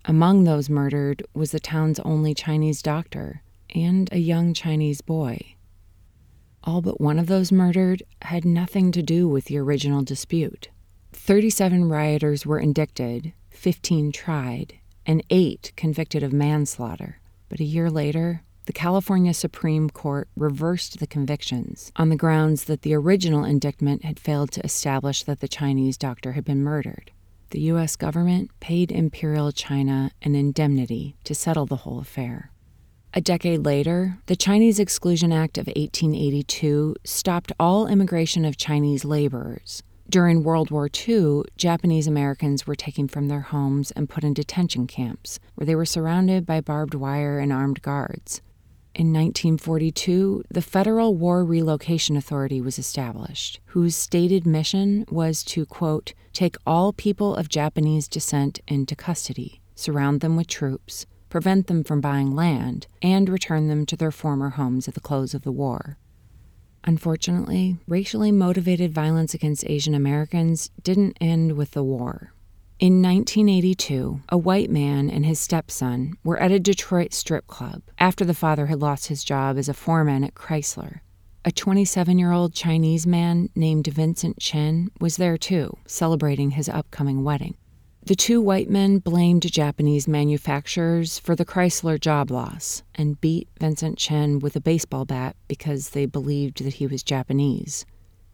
[0.06, 3.42] Among those murdered was the town's only Chinese doctor
[3.74, 5.56] and a young Chinese boy.
[6.64, 10.70] All but one of those murdered had nothing to do with the original dispute.
[11.12, 17.20] 37 rioters were indicted, 15 tried, and 8 convicted of manslaughter.
[17.50, 22.82] But a year later, the California Supreme Court reversed the convictions on the grounds that
[22.82, 27.10] the original indictment had failed to establish that the Chinese doctor had been murdered.
[27.48, 27.96] The U.S.
[27.96, 32.50] government paid Imperial China an indemnity to settle the whole affair.
[33.14, 39.82] A decade later, the Chinese Exclusion Act of 1882 stopped all immigration of Chinese laborers.
[40.10, 44.86] During World War II, Japanese Americans were taken from their homes and put in detention
[44.86, 48.42] camps, where they were surrounded by barbed wire and armed guards.
[48.98, 56.14] In 1942, the Federal War Relocation Authority was established, whose stated mission was to, quote,
[56.32, 62.00] take all people of Japanese descent into custody, surround them with troops, prevent them from
[62.00, 65.96] buying land, and return them to their former homes at the close of the war.
[66.82, 72.32] Unfortunately, racially motivated violence against Asian Americans didn't end with the war.
[72.80, 78.24] In 1982, a white man and his stepson were at a Detroit strip club after
[78.24, 81.00] the father had lost his job as a foreman at Chrysler.
[81.44, 87.24] A 27 year old Chinese man named Vincent Chin was there too, celebrating his upcoming
[87.24, 87.56] wedding.
[88.04, 93.98] The two white men blamed Japanese manufacturers for the Chrysler job loss and beat Vincent
[93.98, 97.84] Chin with a baseball bat because they believed that he was Japanese.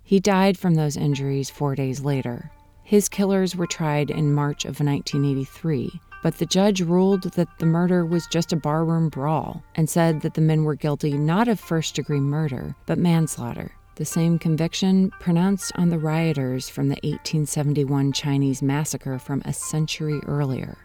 [0.03, 2.51] He died from those injuries four days later.
[2.87, 8.05] His killers were tried in March of 1983, but the judge ruled that the murder
[8.05, 11.95] was just a barroom brawl and said that the men were guilty not of first
[11.95, 18.61] degree murder, but manslaughter, the same conviction pronounced on the rioters from the 1871 Chinese
[18.61, 20.77] massacre from a century earlier.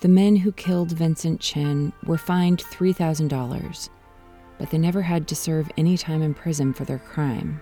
[0.00, 3.90] The men who killed Vincent Chin were fined $3,000,
[4.58, 7.60] but they never had to serve any time in prison for their crime.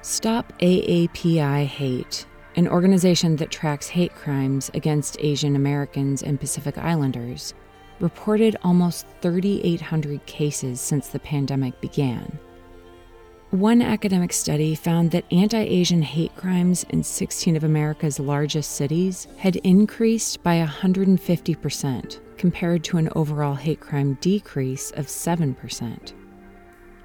[0.00, 7.54] Stop AAPI Hate an organization that tracks hate crimes against Asian Americans and Pacific Islanders,
[8.00, 12.38] reported almost 3,800 cases since the pandemic began.
[13.50, 19.28] One academic study found that anti Asian hate crimes in 16 of America's largest cities
[19.36, 26.12] had increased by 150% compared to an overall hate crime decrease of 7%.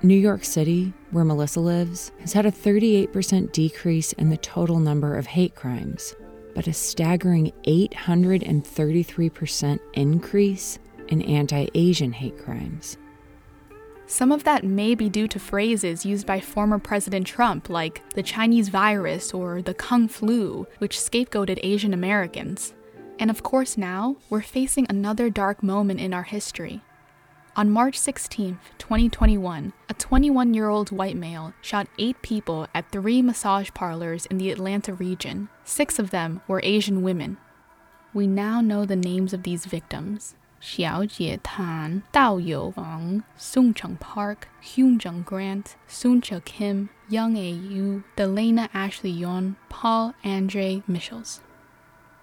[0.04, 5.16] New York City, where Melissa lives, has had a 38% decrease in the total number
[5.16, 6.16] of hate crimes,
[6.56, 12.98] but a staggering 833% increase in anti Asian hate crimes.
[14.08, 18.24] Some of that may be due to phrases used by former President Trump, like the
[18.24, 22.74] Chinese virus or the Kung flu, which scapegoated Asian Americans.
[23.20, 26.82] And of course, now we're facing another dark moment in our history
[27.56, 33.22] on March 16, 2021, a 21 year old white male shot eight people at three
[33.22, 35.50] massage parlors in the Atlanta region.
[35.64, 37.38] Six of them were Asian women.
[38.14, 40.36] We now know the names of these victims.
[40.62, 47.36] Xiao Jie Tan, Dao You Wang, Sung Park, Hyun Jung Grant, Sun Che Kim, Yong
[47.36, 51.42] Ae Yue, Delaina Ashley Yaun, Paul Andre Michels.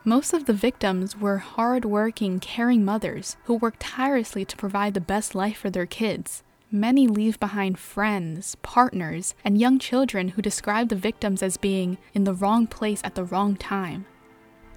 [0.09, 5.35] Most of the victims were hard-working, caring mothers who worked tirelessly to provide the best
[5.35, 6.43] life for their kids.
[6.71, 12.25] Many leave behind friends, partners, and young children who describe the victims as being in
[12.25, 14.07] the wrong place at the wrong time.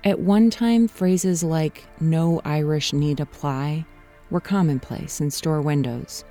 [0.03, 3.85] At one time, phrases like no Irish need apply
[4.31, 6.25] were commonplace in store windows.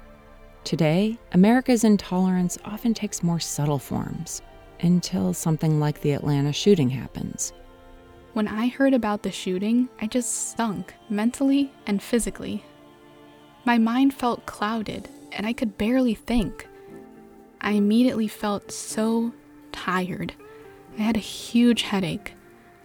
[0.62, 4.42] Today, America's intolerance often takes more subtle forms
[4.80, 7.54] until something like the Atlanta shooting happens.
[8.32, 12.64] When I heard about the shooting, I just sunk, mentally and physically.
[13.64, 16.68] My mind felt clouded, and I could barely think.
[17.60, 19.32] I immediately felt so
[19.72, 20.34] tired.
[20.96, 22.34] I had a huge headache.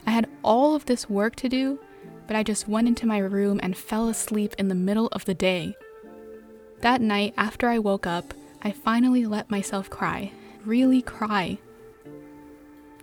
[0.08, 1.80] I had all of this work to do,
[2.26, 5.36] but I just went into my room and fell asleep in the middle of the
[5.36, 5.76] day.
[6.82, 8.34] That night, after I woke up,
[8.64, 10.32] I finally let myself cry,
[10.66, 11.60] really cry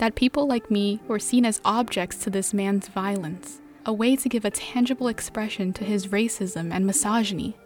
[0.02, 4.28] that people like me were seen as objects to this man's violence, a way to
[4.28, 7.56] give a tangible expression to his racism and misogyny.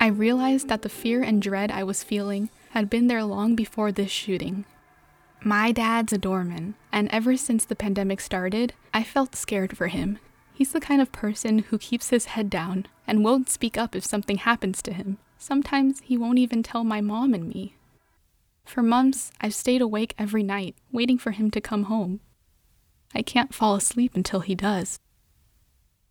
[0.00, 3.92] I realized that the fear and dread I was feeling had been there long before
[3.92, 4.64] this shooting.
[5.44, 10.18] My dad's a doorman, and ever since the pandemic started, I felt scared for him.
[10.54, 14.06] He's the kind of person who keeps his head down and won't speak up if
[14.06, 15.18] something happens to him.
[15.36, 17.74] Sometimes he won't even tell my mom and me.
[18.64, 22.20] For months, I've stayed awake every night, waiting for him to come home.
[23.14, 24.98] I can't fall asleep until he does.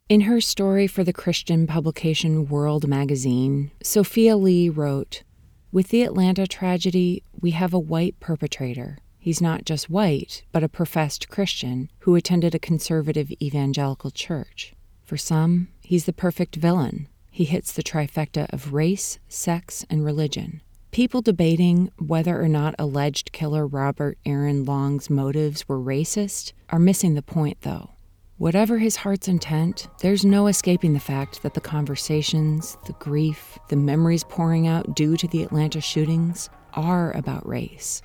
[0.09, 5.23] In her story for the Christian publication World magazine, Sophia Lee wrote
[5.71, 10.69] With the Atlanta tragedy, we have a white perpetrator He's not just white, but a
[10.69, 14.73] professed Christian who attended a conservative evangelical church.
[15.03, 17.09] For some, he's the perfect villain.
[17.29, 20.61] He hits the trifecta of race, sex, and religion.
[20.91, 27.13] People debating whether or not alleged killer Robert Aaron Long's motives were racist are missing
[27.13, 27.91] the point, though.
[28.37, 33.75] Whatever his heart's intent, there's no escaping the fact that the conversations, the grief, the
[33.75, 38.01] memories pouring out due to the Atlanta shootings are about race.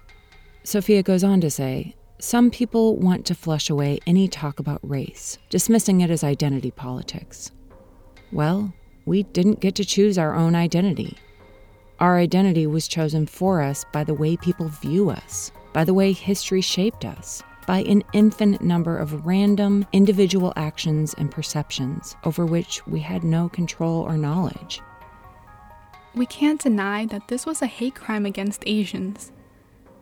[0.62, 5.38] Sophia goes on to say some people want to flush away any talk about race,
[5.48, 7.50] dismissing it as identity politics.
[8.30, 8.74] Well,
[9.06, 11.16] we didn't get to choose our own identity.
[12.04, 16.12] Our identity was chosen for us by the way people view us, by the way
[16.12, 22.86] history shaped us, by an infinite number of random individual actions and perceptions over which
[22.86, 24.82] we had no control or knowledge.
[26.14, 29.32] We can't deny that this was a hate crime against Asians,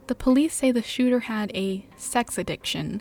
[0.09, 3.01] the police say the shooter had a sex addiction.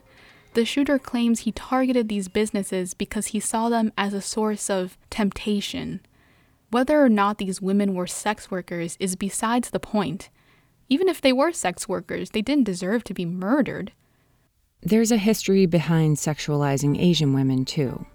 [0.53, 4.95] The shooter claims he targeted these businesses because he saw them as a source of
[5.09, 6.01] temptation.
[6.71, 10.29] Whether or not these women were sex workers is besides the point.
[10.87, 13.91] Even if they were sex workers, they didn't deserve to be murdered.
[14.81, 18.05] There's a history behind sexualizing Asian women, too.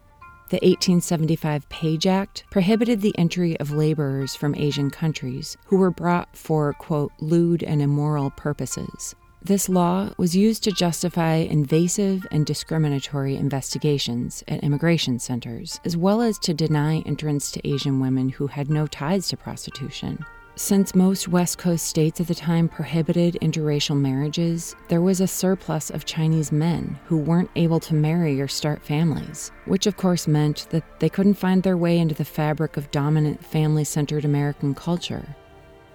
[0.48, 6.34] The 1875 Page Act prohibited the entry of laborers from Asian countries who were brought
[6.34, 9.14] for, quote, lewd and immoral purposes.
[9.46, 16.20] This law was used to justify invasive and discriminatory investigations at immigration centers, as well
[16.20, 20.18] as to deny entrance to Asian women who had no ties to prostitution.
[20.56, 25.90] Since most West Coast states at the time prohibited interracial marriages, there was a surplus
[25.90, 30.66] of Chinese men who weren't able to marry or start families, which of course meant
[30.70, 35.36] that they couldn't find their way into the fabric of dominant family centered American culture.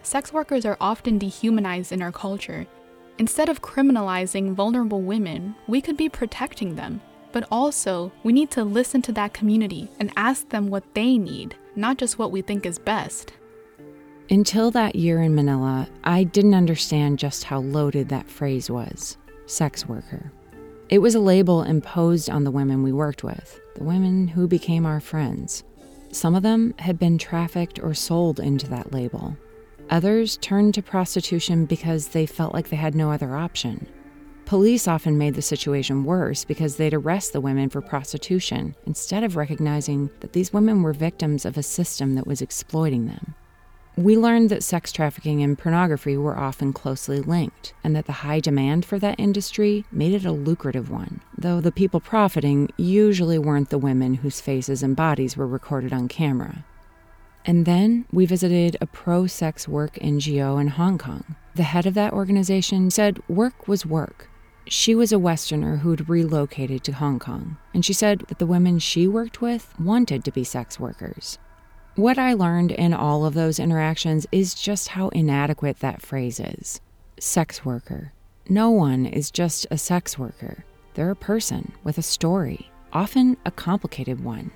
[0.04, 2.66] Sex workers are often dehumanized in our culture.
[3.22, 7.00] Instead of criminalizing vulnerable women, we could be protecting them.
[7.32, 11.56] But also, we need to listen to that community and ask them what they need,
[11.76, 13.34] not just what we think is best.
[14.32, 19.88] Until that year in Manila, I didn't understand just how loaded that phrase was sex
[19.88, 20.32] worker.
[20.90, 24.88] It was a label imposed on the women we worked with, the women who became
[24.88, 25.64] our friends.
[26.12, 29.38] Some of them had been trafficked or sold into that label.
[29.92, 33.86] Others turned to prostitution because they felt like they had no other option.
[34.46, 39.36] Police often made the situation worse because they'd arrest the women for prostitution instead of
[39.36, 43.36] recognizing that these women were victims of a system that was exploiting them.
[43.98, 48.40] We learned that sex trafficking and pornography were often closely linked, and that the high
[48.40, 53.70] demand for that industry made it a lucrative one, though the people profiting usually weren't
[53.70, 56.64] the women whose faces and bodies were recorded on camera.
[57.46, 61.36] And then we visited a pro sex work NGO in Hong Kong.
[61.56, 64.30] The head of that organization said work was work.
[64.68, 68.80] She was a Westerner who'd relocated to Hong Kong, and she said that the women
[68.80, 71.40] she worked with wanted to be sex workers.
[71.96, 76.80] What I learned in all of those interactions is just how inadequate that phrase is
[77.20, 78.14] sex worker.
[78.48, 80.64] No one is just a sex worker,
[80.94, 84.52] they're a person with a story, often a complicated one.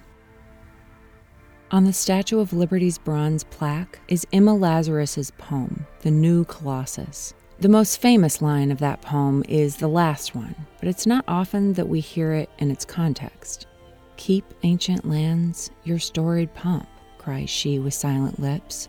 [1.76, 7.34] On the Statue of Liberty's bronze plaque is Emma Lazarus's poem, The New Colossus.
[7.59, 11.73] The most famous line of that poem is the last one, but it's not often
[11.73, 13.67] that we hear it in its context.
[14.15, 18.88] Keep ancient lands, your storied pomp cries she with silent lips.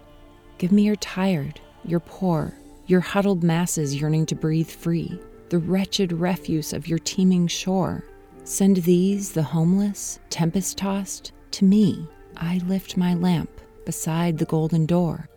[0.58, 2.54] Give me your tired, your poor,
[2.86, 8.04] your huddled masses yearning to breathe free, the wretched refuse of your teeming shore.
[8.44, 12.06] Send these, the homeless, tempest tossed, to me.
[12.38, 13.50] I lift my lamp
[13.84, 15.28] beside the golden door.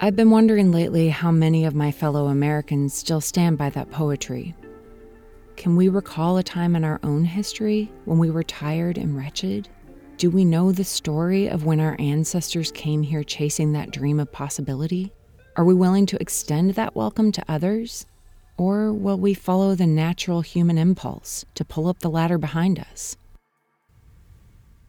[0.00, 4.54] I've been wondering lately how many of my fellow Americans still stand by that poetry.
[5.56, 9.68] Can we recall a time in our own history when we were tired and wretched?
[10.16, 14.30] Do we know the story of when our ancestors came here chasing that dream of
[14.30, 15.12] possibility?
[15.56, 18.06] Are we willing to extend that welcome to others?
[18.56, 23.16] Or will we follow the natural human impulse to pull up the ladder behind us?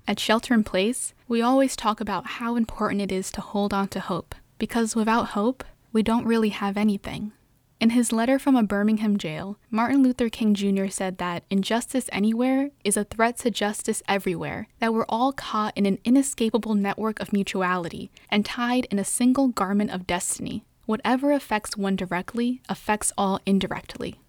[0.09, 3.89] At Shelter in Place, we always talk about how important it is to hold on
[3.89, 7.31] to hope, because without hope, we don't really have anything.
[7.79, 10.87] In his letter from a Birmingham jail, Martin Luther King Jr.
[10.87, 15.85] said that injustice anywhere is a threat to justice everywhere, that we're all caught in
[15.85, 20.65] an inescapable network of mutuality and tied in a single garment of destiny.
[20.87, 24.19] Whatever affects one directly affects all indirectly.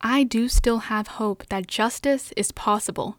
[0.00, 3.16] I do still have hope that justice is possible.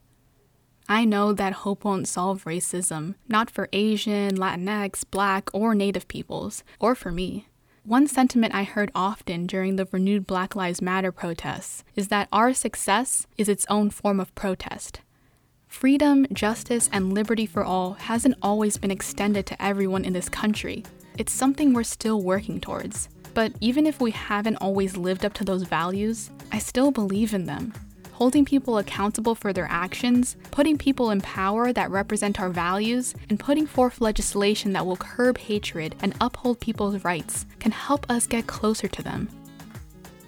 [0.87, 6.63] I know that hope won't solve racism, not for Asian, Latinx, Black, or Native peoples,
[6.79, 7.47] or for me.
[7.83, 12.53] One sentiment I heard often during the renewed Black Lives Matter protests is that our
[12.53, 15.01] success is its own form of protest.
[15.67, 20.83] Freedom, justice, and liberty for all hasn't always been extended to everyone in this country.
[21.17, 23.09] It's something we're still working towards.
[23.33, 27.45] But even if we haven't always lived up to those values, I still believe in
[27.45, 27.73] them
[28.15, 33.37] holding people accountable for their actions, putting people in power that represent our values, and
[33.37, 38.47] putting forth legislation that will curb hatred and uphold people's rights can help us get
[38.47, 39.27] closer to them.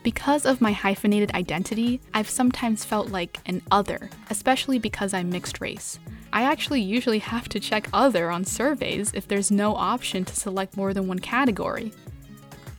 [0.03, 5.61] Because of my hyphenated identity, I've sometimes felt like an other, especially because I'm mixed
[5.61, 5.97] race.
[6.33, 10.75] I actually usually have to check other on surveys if there's no option to select
[10.75, 11.93] more than one category.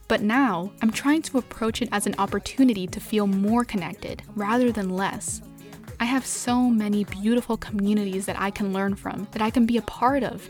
[0.09, 4.73] But now, I'm trying to approach it as an opportunity to feel more connected rather
[4.73, 5.43] than less.
[6.01, 9.77] I have so many beautiful communities that I can learn from, that I can be
[9.77, 10.49] a part of.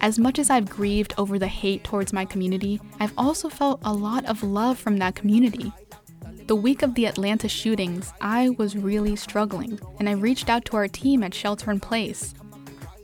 [0.00, 3.92] As much as I've grieved over the hate towards my community, I've also felt a
[3.92, 5.72] lot of love from that community.
[6.46, 10.76] The week of the Atlanta shootings, I was really struggling, and I reached out to
[10.76, 12.34] our team at Shelter in Place.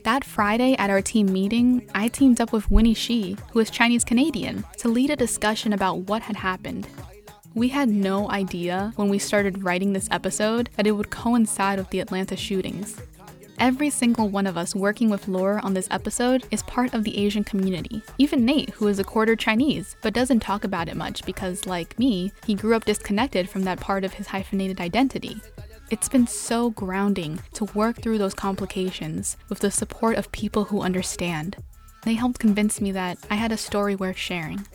[0.08, 4.04] That Friday at our team meeting, I teamed up with Winnie Shi, who is Chinese
[4.04, 6.88] Canadian, to lead a discussion about what had happened.
[7.54, 11.90] We had no idea when we started writing this episode that it would coincide with
[11.90, 12.98] the Atlanta shootings.
[13.58, 17.18] Every single one of us working with Laura on this episode is part of the
[17.18, 18.00] Asian community.
[18.16, 21.98] Even Nate, who is a quarter Chinese, but doesn't talk about it much because, like
[21.98, 25.38] me, he grew up disconnected from that part of his hyphenated identity.
[25.90, 30.82] It's been so grounding to work through those complications with the support of people who
[30.82, 31.56] understand.
[32.02, 34.66] They helped convince me that I had a story worth sharing.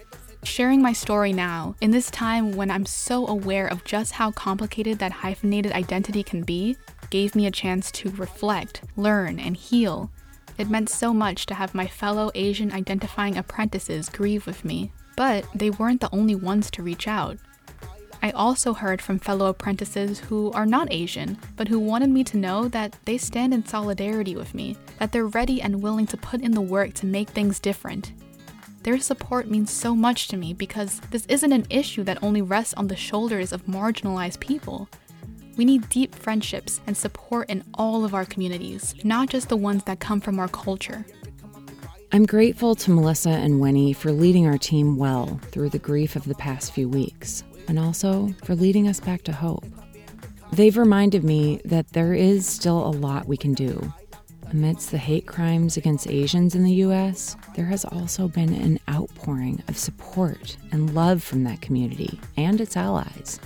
[0.42, 4.98] Sharing my story now, in this time when I'm so aware of just how complicated
[5.00, 6.78] that hyphenated identity can be,
[7.12, 10.12] gave me a chance to reflect, learn, and heal.
[10.58, 14.92] It meant so much to have my fellow Asian identifying apprentices grieve with me.
[15.16, 17.38] But they weren't the only ones to reach out.
[18.24, 22.38] I also heard from fellow apprentices who are not Asian, but who wanted me to
[22.38, 26.40] know that they stand in solidarity with me, that they're ready and willing to put
[26.40, 28.14] in the work to make things different.
[28.84, 32.74] Their support means so much to me because this isn't an issue that only rests
[32.76, 34.88] on the shoulders of marginalized people.
[35.58, 39.84] We need deep friendships and support in all of our communities, not just the ones
[39.84, 41.06] that come from our culture.
[42.14, 46.24] I'm grateful to Melissa and Winnie for leading our team well through the grief of
[46.24, 49.66] the past few weeks and also for leading us back to hope.
[50.52, 53.92] They've reminded me that there is still a lot we can do.
[54.52, 59.64] Amidst the hate crimes against Asians in the U.S., there has also been an outpouring
[59.68, 63.40] of support and love from that community and its allies.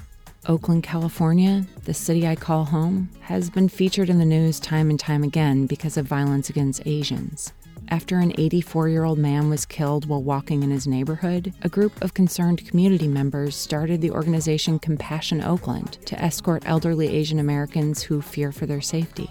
[0.48, 5.00] Oakland, California, the city I call home, has been featured in the news time and
[5.00, 7.54] time again because of violence against Asians.
[7.90, 12.02] After an 84 year old man was killed while walking in his neighborhood, a group
[12.02, 18.22] of concerned community members started the organization Compassion Oakland to escort elderly Asian Americans who
[18.22, 19.30] fear for their safety.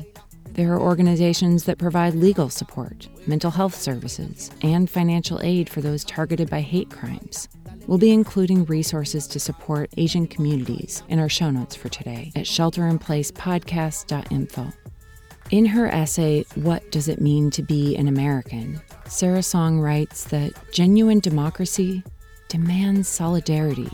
[0.52, 6.02] There are organizations that provide legal support, mental health services, and financial aid for those
[6.02, 7.50] targeted by hate crimes.
[7.86, 12.46] We'll be including resources to support Asian communities in our show notes for today at
[12.46, 14.72] shelterinplacepodcast.info.
[15.50, 18.80] In her essay, What Does It Mean to Be an American?
[19.06, 22.02] Sarah Song writes that genuine democracy
[22.48, 23.88] demands solidarity.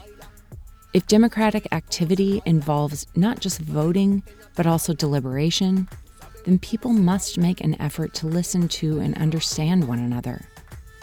[0.94, 4.22] If democratic activity involves not just voting,
[4.56, 5.88] but also deliberation,
[6.46, 10.46] then people must make an effort to listen to and understand one another.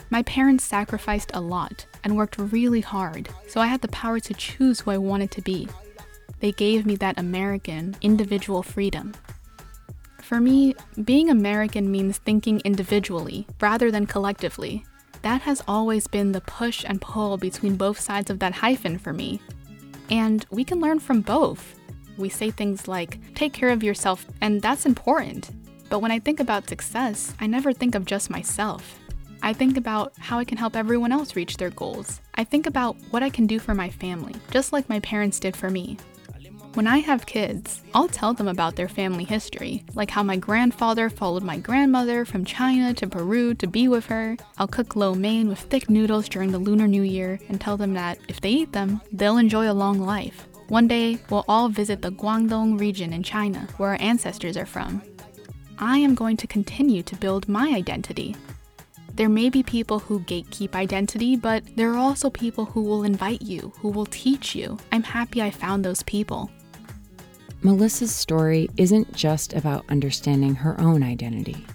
[0.09, 4.33] My parents sacrificed a lot and worked really hard, so I had the power to
[4.33, 5.67] choose who I wanted to be.
[6.39, 9.13] They gave me that American, individual freedom.
[10.29, 10.75] For me,
[11.05, 14.85] being American means thinking individually rather than collectively.
[15.23, 19.11] That has always been the push and pull between both sides of that hyphen for
[19.11, 19.41] me.
[20.11, 21.73] And we can learn from both.
[22.15, 25.49] We say things like, take care of yourself, and that's important.
[25.89, 28.99] But when I think about success, I never think of just myself.
[29.41, 32.21] I think about how I can help everyone else reach their goals.
[32.35, 35.57] I think about what I can do for my family, just like my parents did
[35.57, 35.97] for me.
[36.75, 41.09] When I have kids, I'll tell them about their family history, like how my grandfather
[41.09, 44.37] followed my grandmother from China to Peru to be with her.
[44.59, 47.95] I'll cook lo mein with thick noodles during the Lunar New Year and tell them
[47.95, 50.47] that if they eat them, they'll enjoy a long life.
[50.67, 55.01] One day, we'll all visit the Guangdong region in China, where our ancestors are from.
[55.79, 58.35] I am going to continue to build my identity.
[59.15, 63.41] There may be people who gatekeep identity, but there are also people who will invite
[63.41, 64.77] you, who will teach you.
[64.91, 66.51] I'm happy I found those people.
[67.61, 71.65] Melissa's story isn't just about understanding her own identity.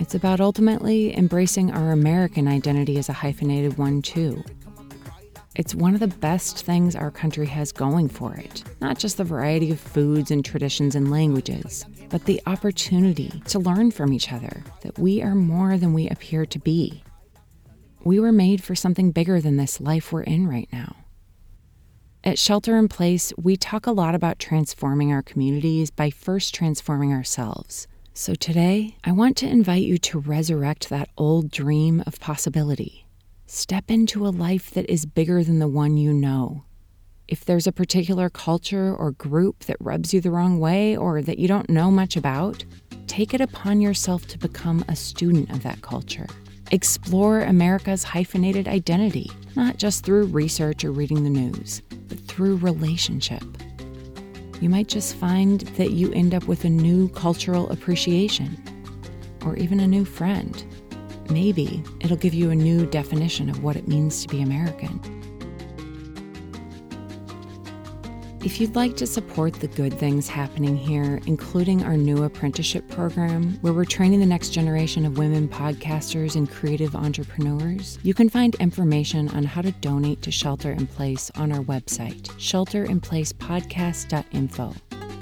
[0.00, 4.42] It's about ultimately embracing our American identity as a hyphenated one, too.
[5.54, 8.62] It's one of the best things our country has going for it.
[8.80, 13.90] Not just the variety of foods and traditions and languages, but the opportunity to learn
[13.90, 17.02] from each other that we are more than we appear to be.
[18.02, 20.96] We were made for something bigger than this life we're in right now.
[22.26, 27.12] At Shelter in Place, we talk a lot about transforming our communities by first transforming
[27.12, 27.86] ourselves.
[28.14, 33.06] So today, I want to invite you to resurrect that old dream of possibility.
[33.46, 36.64] Step into a life that is bigger than the one you know.
[37.28, 41.38] If there's a particular culture or group that rubs you the wrong way or that
[41.38, 42.64] you don't know much about,
[43.06, 46.26] take it upon yourself to become a student of that culture.
[46.72, 53.44] Explore America's hyphenated identity, not just through research or reading the news, but through relationship.
[54.60, 58.60] You might just find that you end up with a new cultural appreciation,
[59.44, 60.64] or even a new friend.
[61.30, 65.00] Maybe it'll give you a new definition of what it means to be American.
[68.46, 73.58] If you'd like to support the good things happening here, including our new apprenticeship program,
[73.60, 78.54] where we're training the next generation of women podcasters and creative entrepreneurs, you can find
[78.54, 84.74] information on how to donate to Shelter in Place on our website, shelterinplacepodcast.info.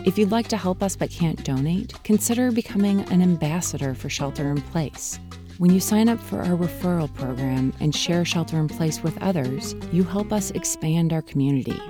[0.05, 4.51] If you'd like to help us but can't donate, consider becoming an ambassador for Shelter
[4.51, 5.19] in Place.
[5.57, 9.75] When you sign up for our referral program and share Shelter in Place with others,
[9.93, 11.81] you help us expand our community.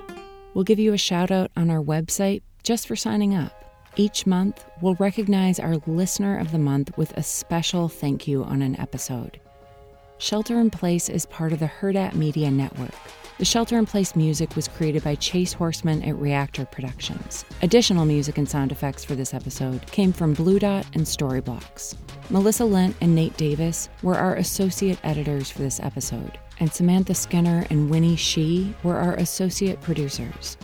[0.54, 3.52] We'll give you a shout out on our website just for signing up.
[3.96, 8.62] Each month, we'll recognize our listener of the month with a special thank you on
[8.62, 9.40] an episode.
[10.18, 12.94] Shelter in Place is part of the Hurrdat Media Network.
[13.38, 17.44] The Shelter in Place music was created by Chase Horseman at Reactor Productions.
[17.62, 21.96] Additional music and sound effects for this episode came from Blue Dot and Storyblocks.
[22.30, 27.66] Melissa Lent and Nate Davis were our associate editors for this episode, and Samantha Skinner
[27.70, 30.56] and Winnie Shee were our associate producers.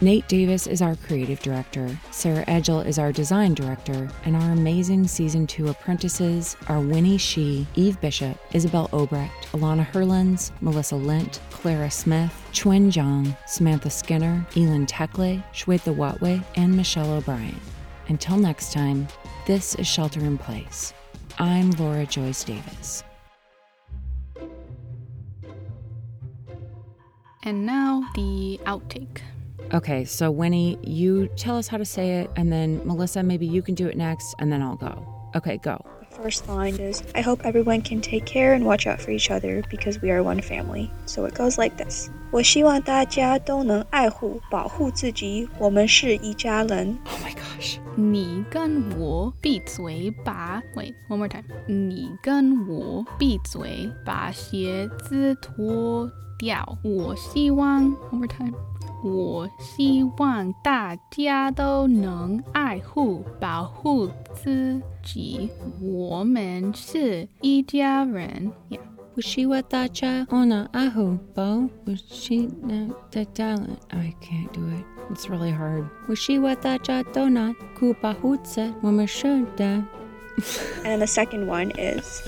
[0.00, 5.06] Nate Davis is our creative director, Sarah Edgel is our design director, and our amazing
[5.06, 11.90] season two apprentices are Winnie Shee, Eve Bishop, Isabel Obrecht, Alana Herlins, Melissa Lent, Clara
[11.90, 17.58] Smith, Chuen Zhang, Samantha Skinner, Elin Tekle, Shweta Watwe, and Michelle O'Brien.
[18.08, 19.06] Until next time,
[19.46, 20.92] this is Shelter in Place.
[21.38, 23.04] I'm Laura Joyce Davis.
[27.44, 29.20] And now the outtake.
[29.74, 33.60] Okay, so Winnie, you tell us how to say it, and then Melissa, maybe you
[33.60, 35.06] can do it next, and then I'll go.
[35.36, 38.99] Okay, go The first line is I hope everyone can take care and watch out
[38.99, 40.89] for each other because we are one family.
[41.05, 46.97] So it goes like this 我希望大家都能爱护、保护自己，我们是一家人。
[47.05, 47.77] Oh my gosh.
[47.95, 50.61] 你跟我闭嘴吧！
[50.75, 51.43] Wait, one more time.
[51.67, 56.77] 你跟我闭嘴，把鞋子脱掉。
[56.83, 58.53] 我希望 one more time.
[59.03, 65.49] 我希望大家都能爱护、保护自己。
[65.81, 68.51] 我们是一家人。
[68.69, 68.79] Yeah.
[69.15, 71.43] 我希望大家都能爱护保
[71.85, 73.49] 我希望大家
[73.89, 74.85] I can't do it.
[75.11, 75.85] It's really hard.
[76.07, 79.83] 我希望大家都能顾保护自我们是的。
[80.83, 82.21] And then the second one is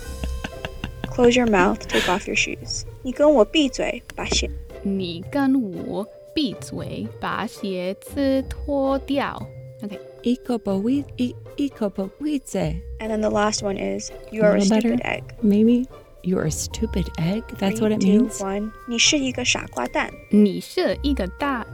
[1.03, 2.84] Close your mouth, take off your shoes.
[3.03, 4.49] 你跟我闭嘴，把鞋。
[4.84, 6.05] 你跟我
[6.36, 9.41] 闭嘴，把鞋子脱掉。
[9.82, 9.99] Okay.
[10.22, 12.59] 一个保卫一一个保卫者
[12.99, 15.03] And then the last one is You are a little stupid better.
[15.03, 15.24] egg.
[15.41, 15.88] Maybe
[16.22, 17.43] you're a stupid egg.
[17.57, 18.38] That's what it Three, two, means.
[18.39, 18.72] one.
[18.88, 20.11] 你是一个傻瓜蛋。
[20.30, 21.65] 你是一个大，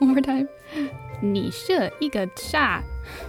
[0.00, 0.48] one more time，
[1.20, 2.82] 你是一个傻，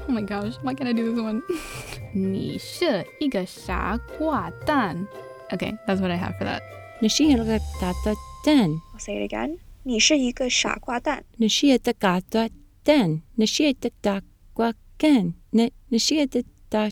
[0.08, 1.42] Oh my gosh，why can't I do this one？
[2.14, 5.06] 你是一个傻瓜蛋。
[5.50, 6.62] Okay，that's what I have for that。
[7.02, 9.58] 你是一个大的蛋， I'll say it again.
[9.84, 11.26] 你是一个傻瓜蛋。
[11.38, 12.50] 你是一个大的
[12.84, 14.22] 蛋，你是一个大
[14.54, 16.90] 瓜蛋，你你是一个大。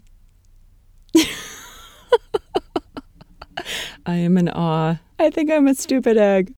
[4.04, 5.00] I am in awe.
[5.18, 6.52] I think I'm a stupid egg.